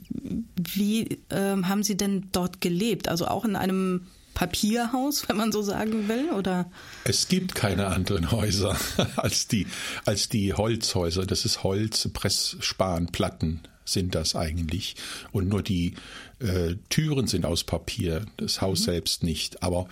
[0.57, 3.09] Wie ähm, haben Sie denn dort gelebt?
[3.09, 6.71] Also auch in einem Papierhaus, wenn man so sagen will, oder?
[7.05, 8.77] Es gibt keine anderen Häuser
[9.17, 9.67] als die,
[10.05, 11.27] als die Holzhäuser.
[11.27, 14.97] Das ist Holz, Pressspan, Platten sind das eigentlich.
[15.33, 15.95] Und nur die
[16.41, 18.85] äh, Türen sind aus Papier, das Haus mhm.
[18.85, 19.63] selbst nicht.
[19.63, 19.89] Aber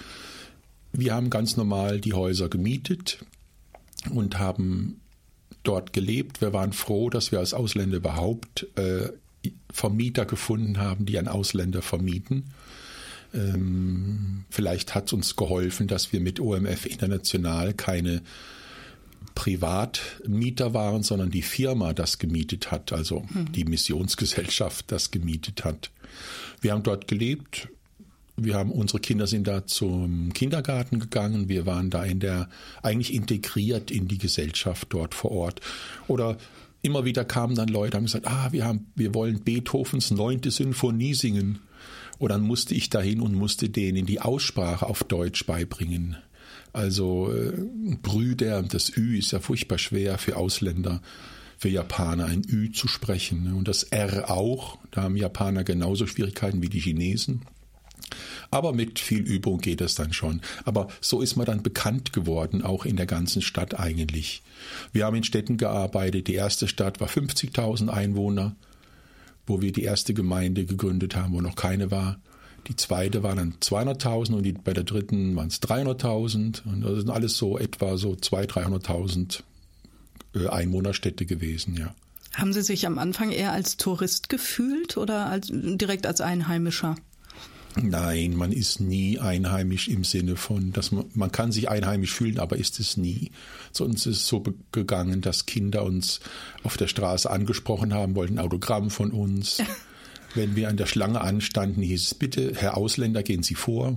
[0.92, 3.24] wir haben ganz normal die Häuser gemietet
[4.11, 5.00] und haben
[5.62, 6.40] dort gelebt.
[6.40, 9.09] Wir waren froh, dass wir als Ausländer überhaupt äh,
[9.70, 12.44] Vermieter gefunden haben, die an Ausländer vermieten.
[13.35, 18.22] Ähm, vielleicht hat es uns geholfen, dass wir mit OMF International keine
[19.35, 23.53] Privatmieter waren, sondern die Firma das gemietet hat, also mhm.
[23.53, 25.90] die Missionsgesellschaft das gemietet hat.
[26.61, 27.68] Wir haben dort gelebt.
[28.37, 31.49] Wir haben unsere Kinder sind da zum Kindergarten gegangen.
[31.49, 32.49] Wir waren da in der
[32.83, 35.61] eigentlich integriert in die Gesellschaft dort vor Ort.
[36.09, 36.37] Oder
[36.83, 41.14] immer wieder kamen dann Leute, haben gesagt, ah, wir haben, wir wollen Beethovens neunte Sinfonie
[41.14, 41.61] singen.
[42.18, 46.16] Und dann musste ich dahin und musste denen die Aussprache auf Deutsch beibringen.
[46.74, 47.52] Also äh,
[48.02, 51.00] Brüder, das Ü ist ja furchtbar schwer für Ausländer,
[51.56, 53.44] für Japaner ein Ü zu sprechen.
[53.44, 53.54] Ne?
[53.54, 54.76] Und das R auch.
[54.90, 57.42] Da haben Japaner genauso Schwierigkeiten wie die Chinesen.
[58.50, 60.40] Aber mit viel Übung geht es dann schon.
[60.64, 64.42] Aber so ist man dann bekannt geworden, auch in der ganzen Stadt eigentlich.
[64.92, 66.26] Wir haben in Städten gearbeitet.
[66.26, 68.56] Die erste Stadt war 50.000 Einwohner,
[69.46, 72.18] wo wir die erste Gemeinde gegründet haben, wo noch keine war.
[72.66, 76.64] Die zweite waren dann 200.000 und die, bei der dritten waren es 300.000.
[76.64, 79.42] Und das sind alles so etwa so 200.000, 300.000
[80.35, 81.94] äh, Einwohnerstädte gewesen, ja.
[82.33, 86.96] Haben Sie sich am Anfang eher als Tourist gefühlt oder als, direkt als Einheimischer?
[87.81, 92.38] Nein, man ist nie einheimisch im Sinne von, dass man, man kann sich einheimisch fühlen,
[92.38, 93.31] aber ist es nie.
[93.72, 96.20] Sonst ist es so gegangen, dass Kinder uns
[96.62, 99.62] auf der Straße angesprochen haben, wollten ein Autogramm von uns.
[100.35, 103.97] Wenn wir an der Schlange anstanden, hieß es bitte, Herr Ausländer, gehen Sie vor.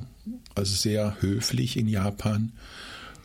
[0.55, 2.51] Also sehr höflich in Japan.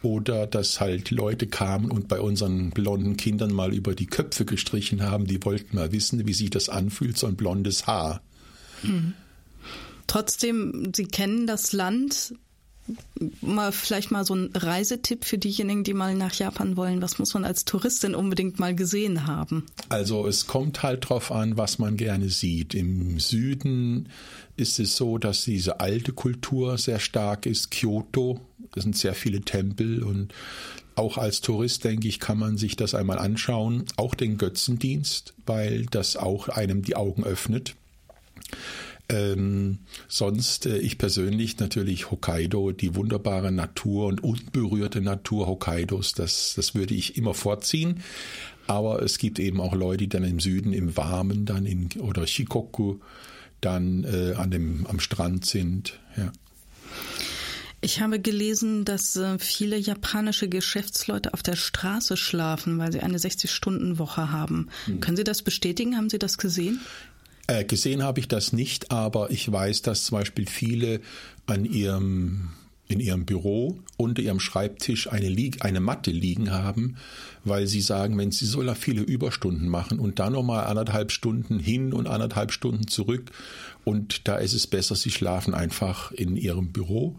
[0.02, 5.02] Oder dass halt Leute kamen und bei unseren blonden Kindern mal über die Köpfe gestrichen
[5.02, 5.26] haben.
[5.26, 8.20] Die wollten mal wissen, wie sich das anfühlt, so ein blondes Haar.
[8.82, 9.12] Mhm.
[10.06, 12.34] Trotzdem, Sie kennen das Land.
[13.40, 17.00] Mal vielleicht mal so ein Reisetipp für diejenigen, die mal nach Japan wollen.
[17.00, 19.66] Was muss man als Touristin unbedingt mal gesehen haben?
[19.88, 22.74] Also es kommt halt drauf an, was man gerne sieht.
[22.74, 24.08] Im Süden
[24.56, 27.70] ist es so, dass diese alte Kultur sehr stark ist.
[27.70, 28.40] Kyoto,
[28.74, 30.32] das sind sehr viele Tempel und
[30.94, 33.84] auch als Tourist, denke ich, kann man sich das einmal anschauen.
[33.96, 37.74] Auch den Götzendienst, weil das auch einem die Augen öffnet.
[39.08, 46.54] Ähm, sonst, äh, ich persönlich natürlich Hokkaido, die wunderbare Natur und unberührte Natur Hokkaidos, das,
[46.56, 48.02] das würde ich immer vorziehen.
[48.66, 52.26] Aber es gibt eben auch Leute, die dann im Süden, im Warmen dann in, oder
[52.26, 52.98] Shikoku
[53.60, 56.00] dann äh, an dem, am Strand sind.
[56.16, 56.32] Ja.
[57.84, 63.18] Ich habe gelesen, dass äh, viele japanische Geschäftsleute auf der Straße schlafen, weil sie eine
[63.18, 64.68] 60-Stunden-Woche haben.
[64.84, 65.00] Hm.
[65.00, 65.96] Können Sie das bestätigen?
[65.96, 66.80] Haben Sie das gesehen?
[67.46, 71.00] Äh, gesehen habe ich das nicht, aber ich weiß, dass zum Beispiel viele
[71.46, 72.50] an ihrem
[72.88, 76.96] in ihrem Büro unter ihrem Schreibtisch eine, Lieg eine Matte liegen haben,
[77.42, 81.92] weil sie sagen, wenn sie so viele Überstunden machen und dann nochmal anderthalb Stunden hin
[81.94, 83.30] und anderthalb Stunden zurück
[83.84, 87.16] und da ist es besser, sie schlafen einfach in ihrem Büro,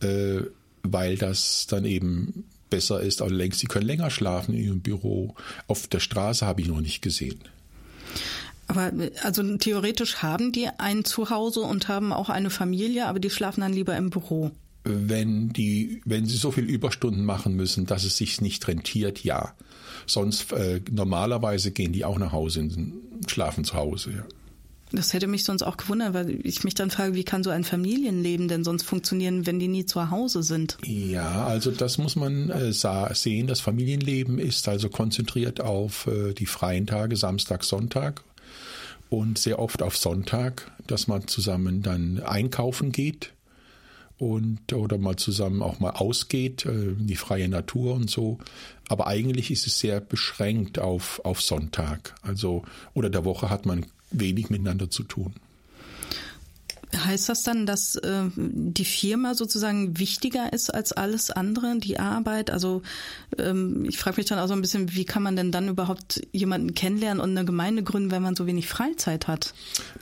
[0.00, 0.40] äh,
[0.82, 3.22] weil das dann eben besser ist.
[3.22, 5.34] Aber längst, sie können länger schlafen in ihrem Büro.
[5.68, 7.40] Auf der Straße habe ich noch nicht gesehen.
[8.68, 13.60] Aber also theoretisch haben die ein Zuhause und haben auch eine Familie, aber die schlafen
[13.60, 14.50] dann lieber im Büro.
[14.84, 19.54] Wenn die, wenn sie so viel Überstunden machen müssen, dass es sich nicht rentiert, ja.
[20.06, 22.92] Sonst äh, normalerweise gehen die auch nach Hause und
[23.26, 24.12] schlafen zu Hause.
[24.12, 24.24] Ja.
[24.92, 27.64] Das hätte mich sonst auch gewundert, weil ich mich dann frage, wie kann so ein
[27.64, 30.78] Familienleben denn sonst funktionieren, wenn die nie zu Hause sind?
[30.84, 33.48] Ja, also das muss man äh, sehen.
[33.48, 38.22] Das Familienleben ist also konzentriert auf äh, die freien Tage, Samstag, Sonntag
[39.10, 43.32] und sehr oft auf Sonntag, dass man zusammen dann einkaufen geht
[44.18, 48.38] und oder mal zusammen auch mal ausgeht, äh, in die freie Natur und so.
[48.88, 52.14] Aber eigentlich ist es sehr beschränkt auf, auf Sonntag.
[52.22, 52.62] Also,
[52.94, 55.34] oder der Woche hat man wenig miteinander zu tun.
[56.94, 62.50] Heißt das dann, dass äh, die Firma sozusagen wichtiger ist als alles andere, die Arbeit?
[62.50, 62.82] Also
[63.38, 66.26] ähm, ich frage mich dann auch so ein bisschen, wie kann man denn dann überhaupt
[66.32, 69.52] jemanden kennenlernen und eine Gemeinde gründen, wenn man so wenig Freizeit hat?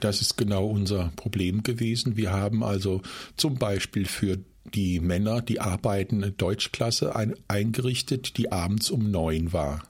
[0.01, 2.16] Das ist genau unser Problem gewesen.
[2.16, 3.01] Wir haben also
[3.37, 4.38] zum Beispiel für
[4.75, 9.83] die Männer, die arbeiten, eine Deutschklasse ein, eingerichtet, die abends um neun war.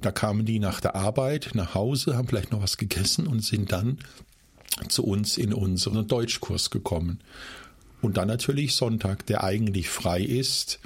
[0.00, 3.72] Da kamen die nach der Arbeit nach Hause, haben vielleicht noch was gegessen und sind
[3.72, 3.98] dann
[4.88, 7.20] zu uns in unseren Deutschkurs gekommen.
[8.00, 10.78] Und dann natürlich Sonntag, der eigentlich frei ist,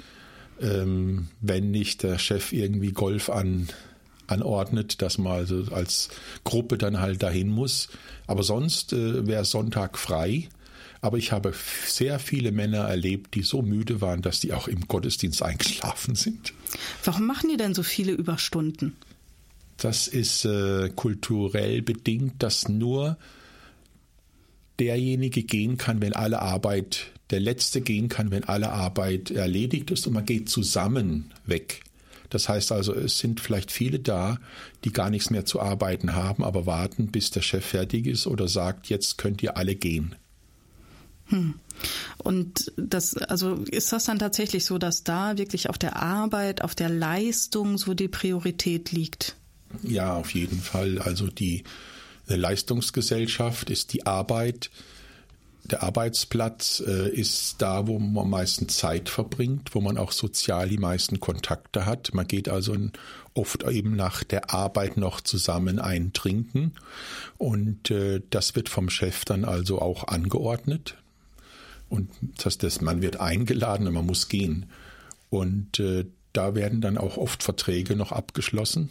[0.61, 3.69] ähm, wenn nicht der Chef irgendwie Golf an,
[4.27, 6.09] anordnet, dass man also als
[6.43, 7.89] Gruppe dann halt dahin muss.
[8.27, 10.49] Aber sonst äh, wäre Sonntag frei.
[11.01, 11.53] Aber ich habe
[11.85, 16.53] sehr viele Männer erlebt, die so müde waren, dass die auch im Gottesdienst eingeschlafen sind.
[17.03, 18.95] Warum machen die denn so viele Überstunden?
[19.77, 23.17] Das ist äh, kulturell bedingt, dass nur
[24.79, 30.05] derjenige gehen kann, wenn alle Arbeit, der Letzte gehen kann, wenn alle Arbeit erledigt ist
[30.07, 31.81] und man geht zusammen weg.
[32.29, 34.39] Das heißt also, es sind vielleicht viele da,
[34.83, 38.47] die gar nichts mehr zu arbeiten haben, aber warten, bis der Chef fertig ist oder
[38.47, 40.15] sagt, jetzt könnt ihr alle gehen.
[41.27, 41.53] Hm.
[42.17, 46.75] Und das, also ist das dann tatsächlich so, dass da wirklich auf der Arbeit, auf
[46.75, 49.35] der Leistung so die Priorität liegt?
[49.83, 50.99] Ja, auf jeden Fall.
[50.99, 51.63] Also die
[52.27, 54.69] Leistungsgesellschaft ist die Arbeit.
[55.65, 60.67] Der Arbeitsplatz äh, ist da, wo man am meisten Zeit verbringt, wo man auch sozial
[60.67, 62.13] die meisten Kontakte hat.
[62.13, 62.75] Man geht also
[63.33, 66.73] oft eben nach der Arbeit noch zusammen eintrinken.
[67.37, 70.97] Und äh, das wird vom Chef dann also auch angeordnet.
[71.87, 72.09] Und
[72.43, 74.65] das heißt, man wird eingeladen und man muss gehen.
[75.29, 78.89] Und äh, da werden dann auch oft Verträge noch abgeschlossen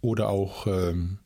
[0.00, 1.18] oder auch, ähm,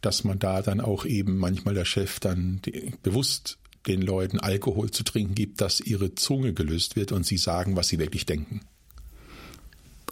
[0.00, 2.60] dass man da dann auch eben manchmal der Chef dann
[3.02, 7.76] bewusst den Leuten Alkohol zu trinken gibt, dass ihre Zunge gelöst wird und sie sagen,
[7.76, 8.60] was sie wirklich denken.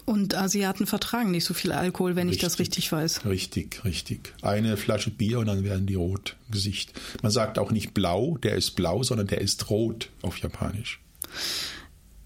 [0.05, 3.25] Und Asiaten vertragen nicht so viel Alkohol, wenn richtig, ich das richtig weiß.
[3.25, 4.33] Richtig, richtig.
[4.41, 6.99] Eine Flasche Bier und dann werden die rot im Gesicht.
[7.21, 10.99] Man sagt auch nicht blau, der ist blau, sondern der ist rot auf Japanisch.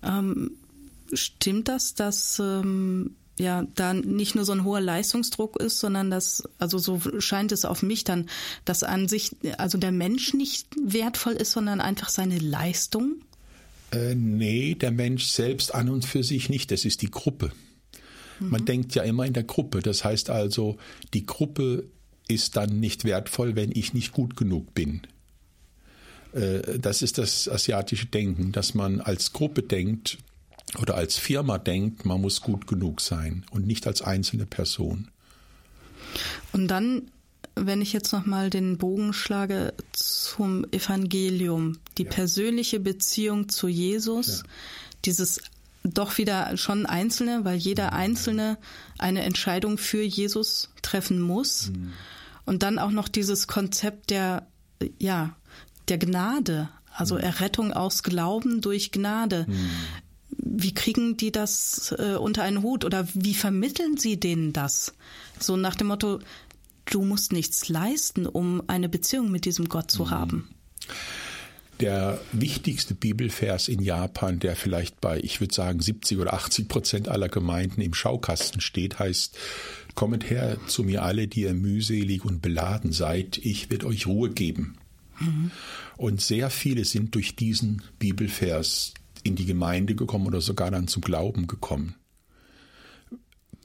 [0.02, 0.52] Ähm,
[1.12, 6.43] stimmt das, dass ähm, ja da nicht nur so ein hoher Leistungsdruck ist, sondern dass,
[6.60, 8.30] also so scheint es auf mich dann,
[8.65, 13.15] dass an sich, also der Mensch nicht wertvoll ist, sondern einfach seine Leistung?
[13.91, 17.52] Äh, nee, der Mensch selbst an und für sich nicht, das ist die Gruppe.
[18.39, 18.50] Mhm.
[18.50, 20.78] Man denkt ja immer in der Gruppe, das heißt also,
[21.13, 21.86] die Gruppe
[22.28, 25.02] ist dann nicht wertvoll, wenn ich nicht gut genug bin.
[26.34, 30.17] Äh, das ist das asiatische Denken, dass man als Gruppe denkt,
[30.79, 35.09] oder als Firma denkt, man muss gut genug sein und nicht als einzelne Person.
[36.51, 37.03] Und dann,
[37.55, 42.09] wenn ich jetzt nochmal den Bogen schlage zum Evangelium, die ja.
[42.09, 44.43] persönliche Beziehung zu Jesus, ja.
[45.05, 45.41] dieses
[45.83, 47.97] doch wieder schon Einzelne, weil jeder mhm.
[47.97, 48.57] Einzelne
[48.97, 51.69] eine Entscheidung für Jesus treffen muss.
[51.69, 51.93] Mhm.
[52.45, 54.47] Und dann auch noch dieses Konzept der,
[54.97, 55.36] ja,
[55.89, 57.21] der Gnade, also mhm.
[57.21, 59.45] Errettung aus Glauben durch Gnade.
[59.47, 59.69] Mhm
[60.45, 64.93] wie kriegen die das äh, unter einen Hut oder wie vermitteln sie denen das?
[65.39, 66.19] So nach dem Motto,
[66.86, 70.10] du musst nichts leisten, um eine Beziehung mit diesem Gott zu mhm.
[70.10, 70.49] haben.
[71.79, 77.10] Der wichtigste Bibelvers in Japan, der vielleicht bei, ich würde sagen, 70 oder 80 Prozent
[77.10, 79.38] aller Gemeinden im Schaukasten steht, heißt,
[79.95, 84.32] Kommet her zu mir alle, die ihr mühselig und beladen seid, ich werde euch Ruhe
[84.32, 84.77] geben.
[85.19, 85.51] Mhm.
[85.97, 88.94] Und sehr viele sind durch diesen Bibelvers
[89.24, 91.96] in die Gemeinde gekommen oder sogar dann zum Glauben gekommen.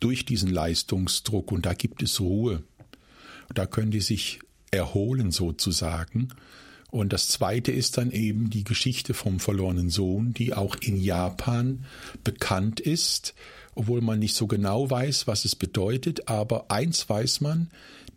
[0.01, 2.63] Durch diesen Leistungsdruck und da gibt es Ruhe.
[3.53, 4.41] Da können die sich
[4.71, 6.29] erholen sozusagen.
[6.91, 11.85] Und das zweite ist dann eben die Geschichte vom verlorenen Sohn, die auch in Japan
[12.25, 13.35] bekannt ist,
[13.75, 16.29] obwohl man nicht so genau weiß, was es bedeutet.
[16.29, 17.71] Aber eins weiß man,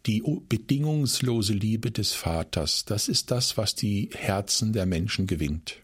[0.05, 5.77] die bedingungslose Liebe des Vaters, das ist das, was die Herzen der Menschen gewinnt.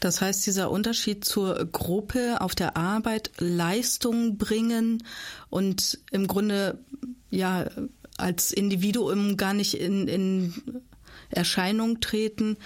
[0.00, 5.02] Das heißt, dieser Unterschied zur Gruppe auf der Arbeit, Leistung bringen
[5.50, 6.78] und im Grunde
[7.30, 7.66] ja
[8.16, 10.54] als Individuum gar nicht in, in
[11.30, 12.56] Erscheinung treten,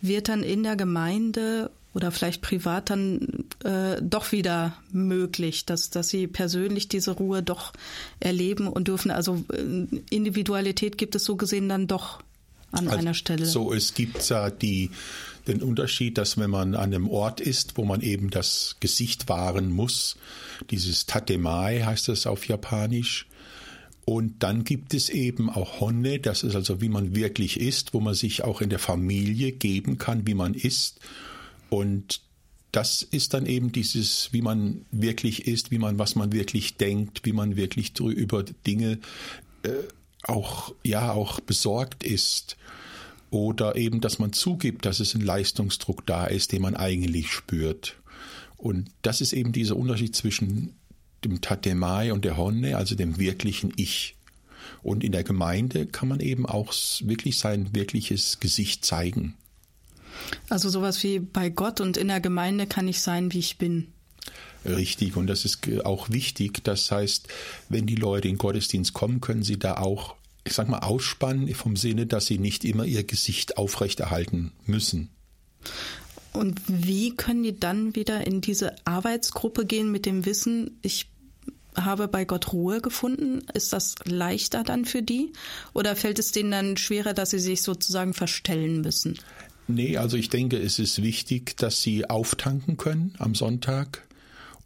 [0.00, 6.08] wird dann in der Gemeinde oder vielleicht privat dann äh, doch wieder möglich, dass, dass
[6.08, 7.72] sie persönlich diese Ruhe doch
[8.18, 9.10] erleben und dürfen.
[9.10, 12.22] Also äh, Individualität gibt es so gesehen dann doch
[12.70, 13.44] an also, einer Stelle.
[13.44, 14.90] So, es gibt ja die,
[15.46, 19.70] den Unterschied, dass wenn man an einem Ort ist, wo man eben das Gesicht wahren
[19.70, 20.16] muss,
[20.70, 23.26] dieses Tatemae heißt es auf Japanisch,
[24.04, 28.00] und dann gibt es eben auch Honne, das ist also wie man wirklich ist, wo
[28.00, 30.98] man sich auch in der Familie geben kann, wie man ist.
[31.70, 32.20] Und
[32.72, 37.24] das ist dann eben dieses, wie man wirklich ist, wie man, was man wirklich denkt,
[37.24, 38.98] wie man wirklich über Dinge
[39.62, 39.70] äh,
[40.24, 42.56] auch, ja, auch besorgt ist.
[43.32, 47.96] Oder eben, dass man zugibt, dass es ein Leistungsdruck da ist, den man eigentlich spürt.
[48.58, 50.74] Und das ist eben dieser Unterschied zwischen
[51.24, 54.16] dem Tatemai und der Honne, also dem wirklichen Ich.
[54.82, 59.34] Und in der Gemeinde kann man eben auch wirklich sein wirkliches Gesicht zeigen.
[60.50, 63.88] Also sowas wie bei Gott und in der Gemeinde kann ich sein, wie ich bin.
[64.66, 66.62] Richtig, und das ist auch wichtig.
[66.64, 67.28] Das heißt,
[67.70, 71.54] wenn die Leute in den Gottesdienst kommen, können sie da auch, ich sag mal, ausspannen
[71.54, 75.10] vom Sinne, dass sie nicht immer ihr Gesicht aufrechterhalten müssen.
[76.32, 81.06] Und wie können die dann wieder in diese Arbeitsgruppe gehen mit dem Wissen, ich
[81.74, 83.46] habe bei Gott Ruhe gefunden.
[83.54, 85.32] Ist das leichter dann für die?
[85.72, 89.18] Oder fällt es denen dann schwerer, dass sie sich sozusagen verstellen müssen?
[89.68, 94.06] Nee, also ich denke, es ist wichtig, dass sie auftanken können am Sonntag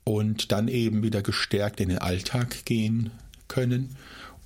[0.04, 3.10] und dann eben wieder gestärkt in den Alltag gehen
[3.46, 3.96] können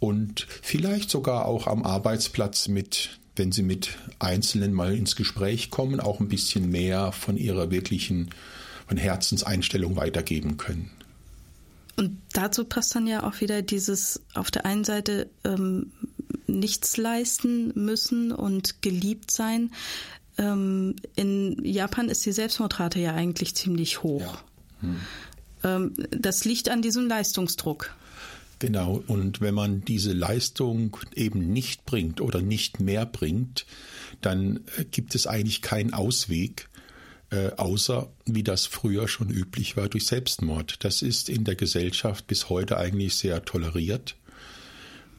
[0.00, 6.00] und vielleicht sogar auch am Arbeitsplatz mit, wenn sie mit Einzelnen mal ins Gespräch kommen,
[6.00, 8.30] auch ein bisschen mehr von ihrer wirklichen
[8.88, 10.90] von Herzenseinstellung weitergeben können.
[11.96, 15.92] Und dazu passt dann ja auch wieder dieses auf der einen Seite ähm,
[16.46, 19.70] nichts leisten müssen und geliebt sein.
[20.38, 24.22] Ähm, in Japan ist die Selbstmordrate ja eigentlich ziemlich hoch.
[24.22, 24.42] Ja.
[24.80, 24.96] Hm.
[25.62, 27.94] Ähm, das liegt an diesem Leistungsdruck.
[28.60, 33.64] Genau, und wenn man diese Leistung eben nicht bringt oder nicht mehr bringt,
[34.20, 36.68] dann äh, gibt es eigentlich keinen Ausweg,
[37.30, 40.84] äh, außer wie das früher schon üblich war durch Selbstmord.
[40.84, 44.14] Das ist in der Gesellschaft bis heute eigentlich sehr toleriert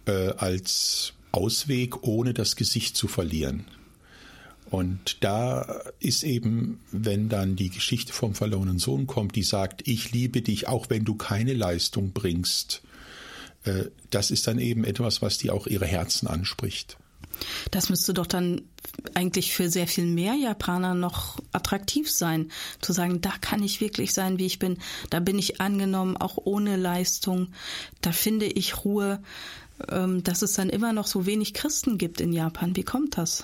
[0.06, 3.66] äh, als Ausweg, ohne das Gesicht zu verlieren.
[4.70, 10.12] Und da ist eben, wenn dann die Geschichte vom verlorenen Sohn kommt, die sagt, ich
[10.12, 12.84] liebe dich, auch wenn du keine Leistung bringst,
[14.10, 16.98] das ist dann eben etwas, was die auch ihre Herzen anspricht.
[17.72, 18.62] Das müsste doch dann
[19.14, 22.52] eigentlich für sehr viel mehr Japaner noch attraktiv sein,
[22.82, 24.78] zu sagen, da kann ich wirklich sein, wie ich bin,
[25.10, 27.48] da bin ich angenommen, auch ohne Leistung,
[28.02, 29.22] da finde ich Ruhe,
[29.90, 32.76] ähm, dass es dann immer noch so wenig Christen gibt in Japan.
[32.76, 33.44] Wie kommt das?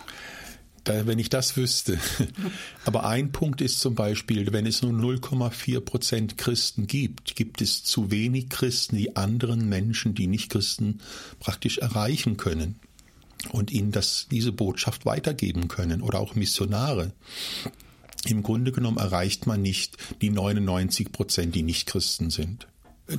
[0.87, 1.99] Wenn ich das wüsste.
[2.85, 7.83] Aber ein Punkt ist zum Beispiel, wenn es nur 0,4 Prozent Christen gibt, gibt es
[7.83, 10.99] zu wenig Christen, die anderen Menschen, die nicht Christen,
[11.39, 12.79] praktisch erreichen können
[13.51, 17.13] und ihnen das, diese Botschaft weitergeben können oder auch Missionare.
[18.25, 22.67] Im Grunde genommen erreicht man nicht die 99 Prozent, die nicht Christen sind.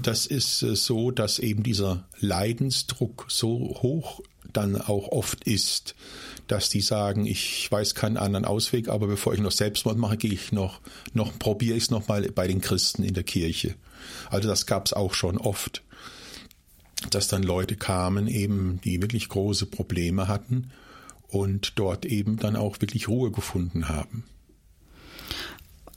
[0.02, 4.20] Das ist äh, so, dass eben dieser Leidensdruck so hoch
[4.52, 5.94] dann auch oft ist,
[6.46, 10.32] dass die sagen, ich weiß keinen anderen Ausweg, aber bevor ich noch Selbstmord mache, gehe
[10.32, 10.80] ich noch,
[11.12, 13.74] noch probiere ich es noch mal bei den Christen in der Kirche.
[14.30, 15.82] Also das gab es auch schon oft
[17.10, 20.70] dass dann Leute kamen, eben, die wirklich große Probleme hatten
[21.28, 24.24] und dort eben dann auch wirklich Ruhe gefunden haben.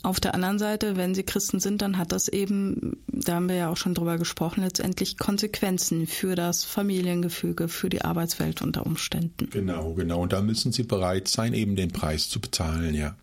[0.03, 3.55] Auf der anderen Seite, wenn sie Christen sind, dann hat das eben, da haben wir
[3.55, 9.49] ja auch schon drüber gesprochen, letztendlich Konsequenzen für das Familiengefüge, für die Arbeitswelt unter Umständen.
[9.51, 10.21] Genau, genau.
[10.21, 13.15] Und da müssen sie bereit sein, eben den Preis zu bezahlen, ja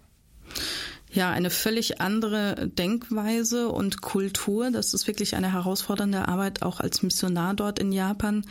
[1.11, 4.71] ja eine völlig andere Denkweise und Kultur.
[4.71, 8.45] Das ist wirklich eine herausfordernde Arbeit, auch als Missionar dort in Japan,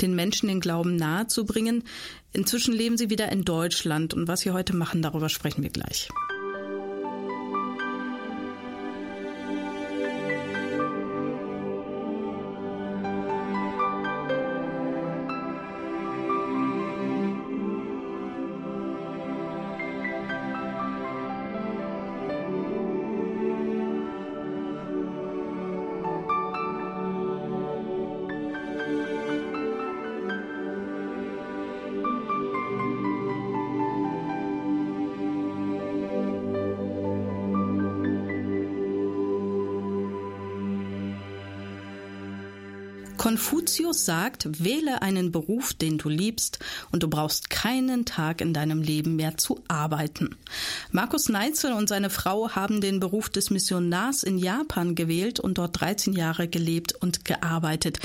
[0.00, 1.84] den Menschen den Glauben nahezubringen.
[2.32, 6.08] Inzwischen leben sie wieder in Deutschland und was sie heute machen, darüber sprechen wir gleich.
[43.34, 46.60] Konfuzius sagt, wähle einen Beruf, den du liebst,
[46.92, 50.36] und du brauchst keinen Tag in deinem Leben mehr zu arbeiten.
[50.92, 55.80] Markus Neitzel und seine Frau haben den Beruf des Missionars in Japan gewählt und dort
[55.80, 57.98] 13 Jahre gelebt und gearbeitet.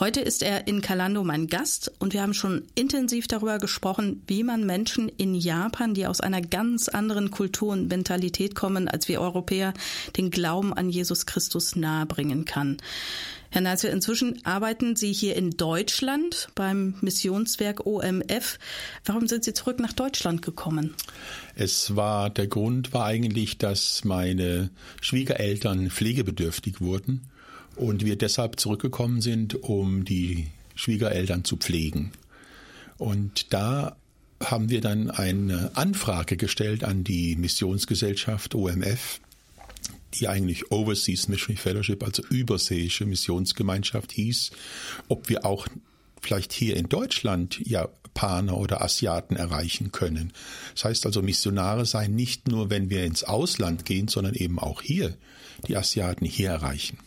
[0.00, 4.42] Heute ist er in Kalando mein Gast und wir haben schon intensiv darüber gesprochen, wie
[4.42, 9.20] man Menschen in Japan, die aus einer ganz anderen Kultur und Mentalität kommen als wir
[9.20, 9.74] Europäer,
[10.16, 12.78] den Glauben an Jesus Christus nahebringen kann.
[13.52, 18.58] Herr Neitzel, inzwischen arbeiten Sie hier in Deutschland beim Missionswerk OMF.
[19.04, 20.94] Warum sind Sie zurück nach Deutschland gekommen?
[21.54, 24.70] Es war, der Grund war eigentlich, dass meine
[25.02, 27.28] Schwiegereltern pflegebedürftig wurden
[27.76, 32.12] und wir deshalb zurückgekommen sind, um die Schwiegereltern zu pflegen.
[32.96, 33.96] Und da
[34.42, 39.20] haben wir dann eine Anfrage gestellt an die Missionsgesellschaft OMF
[40.14, 44.50] die eigentlich Overseas Missionary Fellowship, also überseeische Missionsgemeinschaft hieß,
[45.08, 45.66] ob wir auch
[46.20, 50.32] vielleicht hier in Deutschland Japaner oder Asiaten erreichen können.
[50.74, 54.82] Das heißt also, Missionare seien nicht nur, wenn wir ins Ausland gehen, sondern eben auch
[54.82, 55.16] hier
[55.66, 56.98] die Asiaten hier erreichen.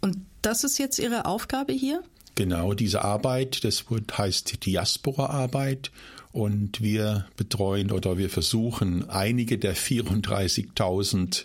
[0.00, 2.02] Und das ist jetzt Ihre Aufgabe hier?
[2.40, 3.84] Genau, diese Arbeit, das
[4.16, 5.90] heißt Diaspora-Arbeit
[6.32, 11.44] und wir betreuen oder wir versuchen, einige der 34.000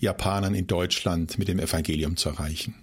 [0.00, 2.74] Japanern in Deutschland mit dem Evangelium zu erreichen.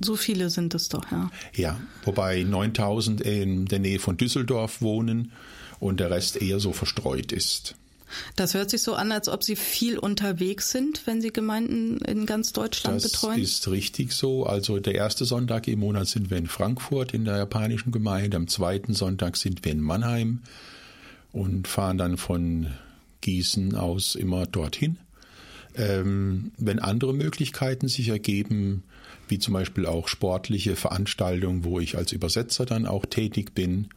[0.00, 1.30] So viele sind es doch, ja.
[1.54, 5.32] Ja, wobei 9000 in der Nähe von Düsseldorf wohnen
[5.80, 7.74] und der Rest eher so verstreut ist.
[8.36, 12.26] Das hört sich so an, als ob Sie viel unterwegs sind, wenn Sie Gemeinden in
[12.26, 13.40] ganz Deutschland das betreuen.
[13.40, 14.44] Das ist richtig so.
[14.46, 18.48] Also der erste Sonntag im Monat sind wir in Frankfurt in der japanischen Gemeinde, am
[18.48, 20.40] zweiten Sonntag sind wir in Mannheim
[21.32, 22.68] und fahren dann von
[23.20, 24.98] Gießen aus immer dorthin.
[25.74, 28.82] Ähm, wenn andere Möglichkeiten sich ergeben,
[29.28, 33.88] wie zum Beispiel auch sportliche Veranstaltungen, wo ich als Übersetzer dann auch tätig bin,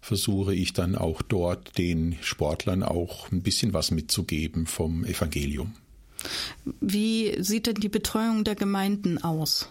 [0.00, 5.74] versuche ich dann auch dort den Sportlern auch ein bisschen was mitzugeben vom Evangelium.
[6.80, 9.68] Wie sieht denn die Betreuung der Gemeinden aus?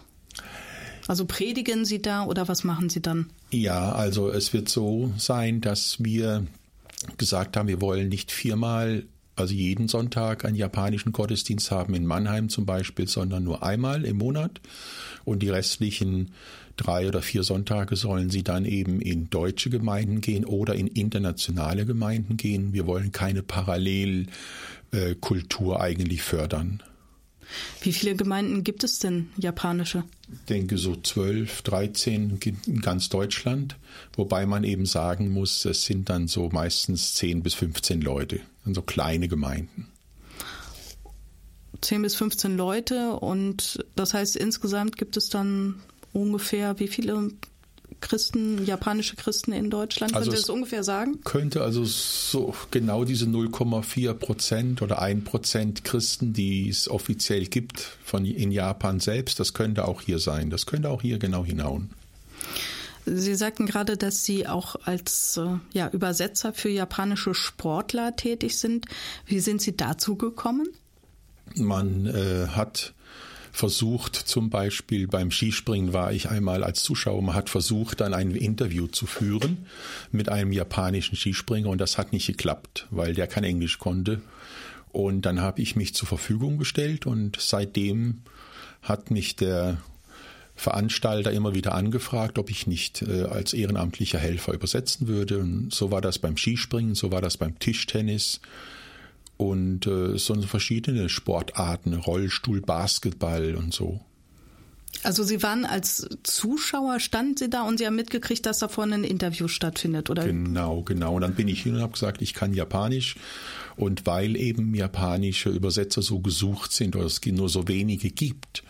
[1.08, 3.30] Also predigen Sie da oder was machen Sie dann?
[3.50, 6.46] Ja, also es wird so sein, dass wir
[7.16, 9.04] gesagt haben, wir wollen nicht viermal,
[9.36, 14.16] also jeden Sonntag einen japanischen Gottesdienst haben in Mannheim zum Beispiel, sondern nur einmal im
[14.16, 14.60] Monat.
[15.24, 16.32] Und die restlichen
[16.76, 21.86] drei oder vier Sonntage sollen sie dann eben in deutsche Gemeinden gehen oder in internationale
[21.86, 22.72] Gemeinden gehen.
[22.72, 26.82] Wir wollen keine Parallelkultur eigentlich fördern.
[27.80, 30.04] Wie viele Gemeinden gibt es denn, japanische?
[30.32, 33.76] Ich denke so 12, 13 in ganz Deutschland,
[34.14, 38.82] wobei man eben sagen muss, es sind dann so meistens 10 bis 15 Leute, so
[38.82, 39.88] kleine Gemeinden.
[41.80, 45.76] 10 bis 15 Leute und das heißt insgesamt gibt es dann
[46.12, 47.30] ungefähr wie viele
[48.00, 50.14] Christen, japanische Christen in Deutschland?
[50.14, 51.20] Also Können Sie das ungefähr sagen?
[51.24, 57.80] Könnte also so genau diese 0,4 Prozent oder 1 Prozent Christen, die es offiziell gibt
[58.04, 60.50] von in Japan selbst, das könnte auch hier sein.
[60.50, 61.90] Das könnte auch hier genau hinhauen.
[63.06, 68.86] Sie sagten gerade, dass Sie auch als äh, ja, Übersetzer für japanische Sportler tätig sind.
[69.26, 70.66] Wie sind Sie dazu gekommen?
[71.54, 72.94] Man äh, hat
[73.56, 78.32] versucht, zum Beispiel beim Skispringen war ich einmal als Zuschauer, man hat versucht, dann ein
[78.32, 79.66] Interview zu führen
[80.12, 84.20] mit einem japanischen Skispringer und das hat nicht geklappt, weil der kein Englisch konnte.
[84.92, 88.22] Und dann habe ich mich zur Verfügung gestellt und seitdem
[88.82, 89.78] hat mich der
[90.54, 95.38] Veranstalter immer wieder angefragt, ob ich nicht äh, als ehrenamtlicher Helfer übersetzen würde.
[95.38, 98.40] Und so war das beim Skispringen, so war das beim Tischtennis
[99.36, 104.00] und äh, so verschiedene Sportarten, Rollstuhl, Basketball und so.
[105.02, 108.94] Also Sie waren als Zuschauer, standen Sie da und Sie haben mitgekriegt, dass da vorne
[108.94, 110.24] ein Interview stattfindet, oder?
[110.24, 111.14] Genau, genau.
[111.14, 113.16] Und dann bin ich hin und habe gesagt, ich kann Japanisch.
[113.76, 118.64] Und weil eben japanische Übersetzer so gesucht sind oder es nur so wenige gibt,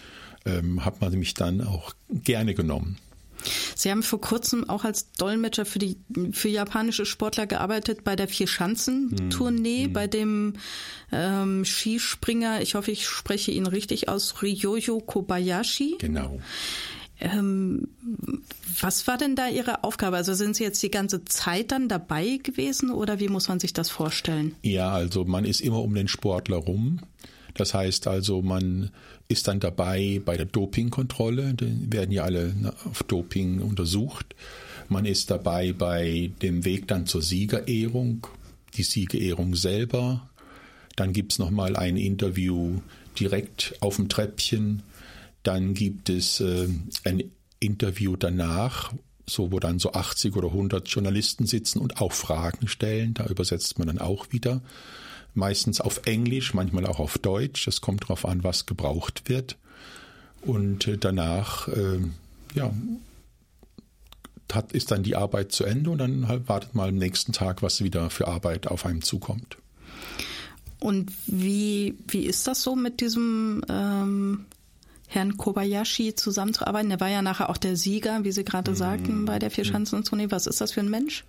[0.45, 2.99] ähm, hat man mich dann auch gerne genommen.
[3.75, 5.97] Sie haben vor kurzem auch als Dolmetscher für die
[6.33, 9.93] für japanische Sportler gearbeitet bei der Vier-Schanzen-Tournee, hm.
[9.93, 10.55] bei dem
[11.13, 15.97] ähm, Skispringer, ich hoffe, ich spreche ihn richtig aus, Ryoyo Kobayashi.
[15.99, 16.41] Genau.
[17.19, 17.89] Ähm,
[18.81, 20.17] was war denn da Ihre Aufgabe?
[20.17, 23.73] Also sind Sie jetzt die ganze Zeit dann dabei gewesen oder wie muss man sich
[23.73, 24.55] das vorstellen?
[24.63, 27.01] Ja, also man ist immer um den Sportler rum.
[27.55, 28.91] Das heißt also, man
[29.29, 32.55] ist dann dabei bei der Dopingkontrolle, die werden ja alle
[32.85, 34.35] auf Doping untersucht.
[34.89, 38.27] Man ist dabei bei dem Weg dann zur Siegerehrung,
[38.75, 40.31] die Siegerehrung selber.
[40.95, 42.81] Dann gibt es nochmal ein Interview
[43.19, 44.83] direkt auf dem Treppchen.
[45.43, 46.69] Dann gibt es äh,
[47.05, 47.25] ein
[47.59, 48.93] Interview danach,
[49.27, 53.15] so wo dann so 80 oder 100 Journalisten sitzen und auch Fragen stellen.
[53.15, 54.63] Da übersetzt man dann auch wieder.
[55.37, 57.69] Meistens auf Englisch, manchmal auch auf Deutsch.
[57.69, 59.57] Es kommt darauf an, was gebraucht wird.
[60.41, 62.01] Und äh, danach, äh,
[62.55, 62.73] ja,
[64.53, 67.63] hat, ist dann die Arbeit zu Ende und dann halt wartet mal am nächsten Tag,
[67.63, 69.59] was wieder für Arbeit auf einem zukommt.
[70.79, 74.47] Und wie, wie ist das so mit diesem ähm,
[75.09, 76.91] Herrn Kobayashi zusammenzuarbeiten?
[76.91, 78.77] Der war ja nachher auch der Sieger, wie Sie gerade mhm.
[78.77, 80.31] sagten, bei der Vierschanzentournee.
[80.31, 81.25] Was ist das für ein Mensch?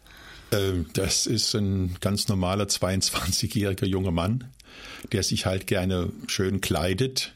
[0.52, 4.46] Ähm, das ist ein ganz normaler 22-jähriger junger Mann,
[5.12, 7.36] der sich halt gerne schön kleidet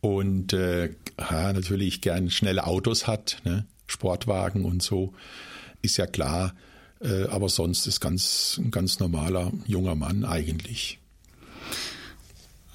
[0.00, 3.38] und äh, natürlich gern schnelle Autos hat.
[3.44, 3.66] Ne?
[3.86, 5.14] Sportwagen und so,
[5.82, 6.54] ist ja klar.
[7.00, 10.98] Äh, aber sonst ist ganz ein ganz normaler junger Mann eigentlich.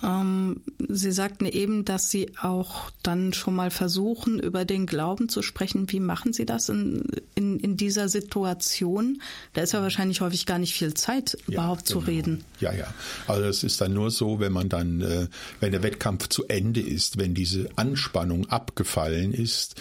[0.03, 5.41] Ähm, Sie sagten eben, dass Sie auch dann schon mal versuchen, über den Glauben zu
[5.41, 5.91] sprechen.
[5.91, 7.03] Wie machen Sie das in,
[7.35, 9.21] in, in dieser Situation?
[9.53, 11.99] Da ist ja wahrscheinlich häufig gar nicht viel Zeit, ja, überhaupt genau.
[11.99, 12.43] zu reden.
[12.59, 12.93] Ja, ja.
[13.27, 15.27] Also es ist dann nur so, wenn man dann, äh,
[15.59, 19.75] wenn der Wettkampf zu Ende ist, wenn diese Anspannung abgefallen ist,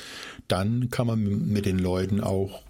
[0.48, 2.62] dann kann man mit den Leuten auch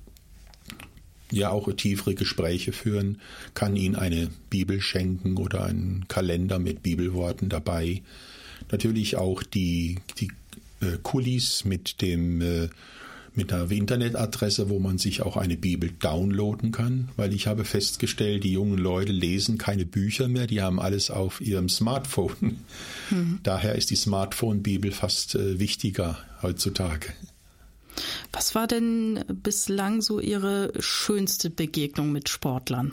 [1.33, 3.20] ja auch tiefere Gespräche führen,
[3.55, 8.03] kann ihnen eine Bibel schenken oder einen Kalender mit Bibelworten dabei.
[8.70, 10.31] Natürlich auch die, die
[10.81, 12.68] äh, Kulis mit dem äh,
[13.39, 18.43] mit einer Internetadresse, wo man sich auch eine Bibel downloaden kann, weil ich habe festgestellt,
[18.43, 22.59] die jungen Leute lesen keine Bücher mehr, die haben alles auf ihrem Smartphone.
[23.11, 23.39] Mhm.
[23.45, 27.14] Daher ist die Smartphone-Bibel fast äh, wichtiger heutzutage.
[28.33, 32.93] Was war denn bislang so Ihre schönste Begegnung mit Sportlern?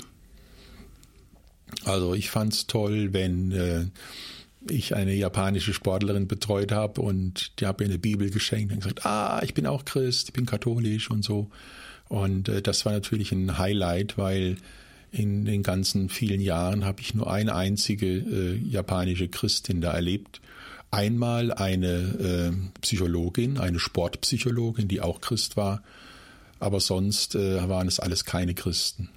[1.83, 3.85] Also ich fand es toll, wenn äh,
[4.69, 9.05] ich eine japanische Sportlerin betreut habe und die habe mir eine Bibel geschenkt und gesagt,
[9.05, 11.49] ah, ich bin auch Christ, ich bin katholisch und so.
[12.07, 14.57] Und äh, das war natürlich ein Highlight, weil
[15.11, 20.41] in den ganzen vielen Jahren habe ich nur eine einzige äh, japanische Christin da erlebt
[20.95, 25.83] einmal eine äh, Psychologin, eine Sportpsychologin, die auch Christ war,
[26.59, 29.09] aber sonst äh, waren es alles keine Christen.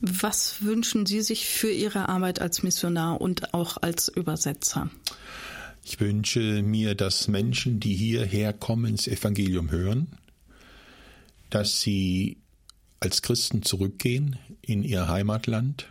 [0.00, 4.90] Was wünschen Sie sich für Ihre Arbeit als Missionar und auch als Übersetzer?
[5.82, 10.18] Ich wünsche mir, dass Menschen, die hierher kommen, das Evangelium hören,
[11.48, 12.38] dass sie
[13.00, 15.86] als Christen zurückgehen in ihr Heimatland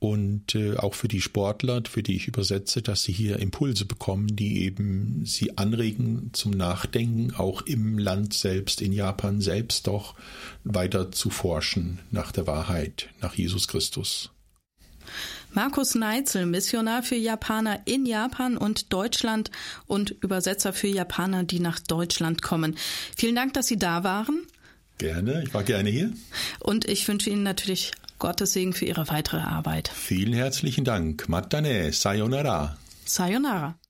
[0.00, 4.34] und äh, auch für die Sportler, für die ich übersetze, dass sie hier Impulse bekommen,
[4.34, 10.14] die eben sie anregen zum Nachdenken, auch im Land selbst, in Japan selbst doch
[10.64, 14.30] weiter zu forschen nach der Wahrheit, nach Jesus Christus.
[15.52, 19.50] Markus Neitzel, Missionar für Japaner in Japan und Deutschland
[19.86, 22.76] und Übersetzer für Japaner, die nach Deutschland kommen.
[23.16, 24.46] Vielen Dank, dass Sie da waren.
[24.98, 26.12] Gerne, ich war gerne hier.
[26.60, 29.88] Und ich wünsche Ihnen natürlich Gottes Segen für Ihre weitere Arbeit.
[29.92, 31.28] Vielen herzlichen Dank.
[31.28, 32.76] Matane, sayonara.
[33.04, 33.74] Sayonara.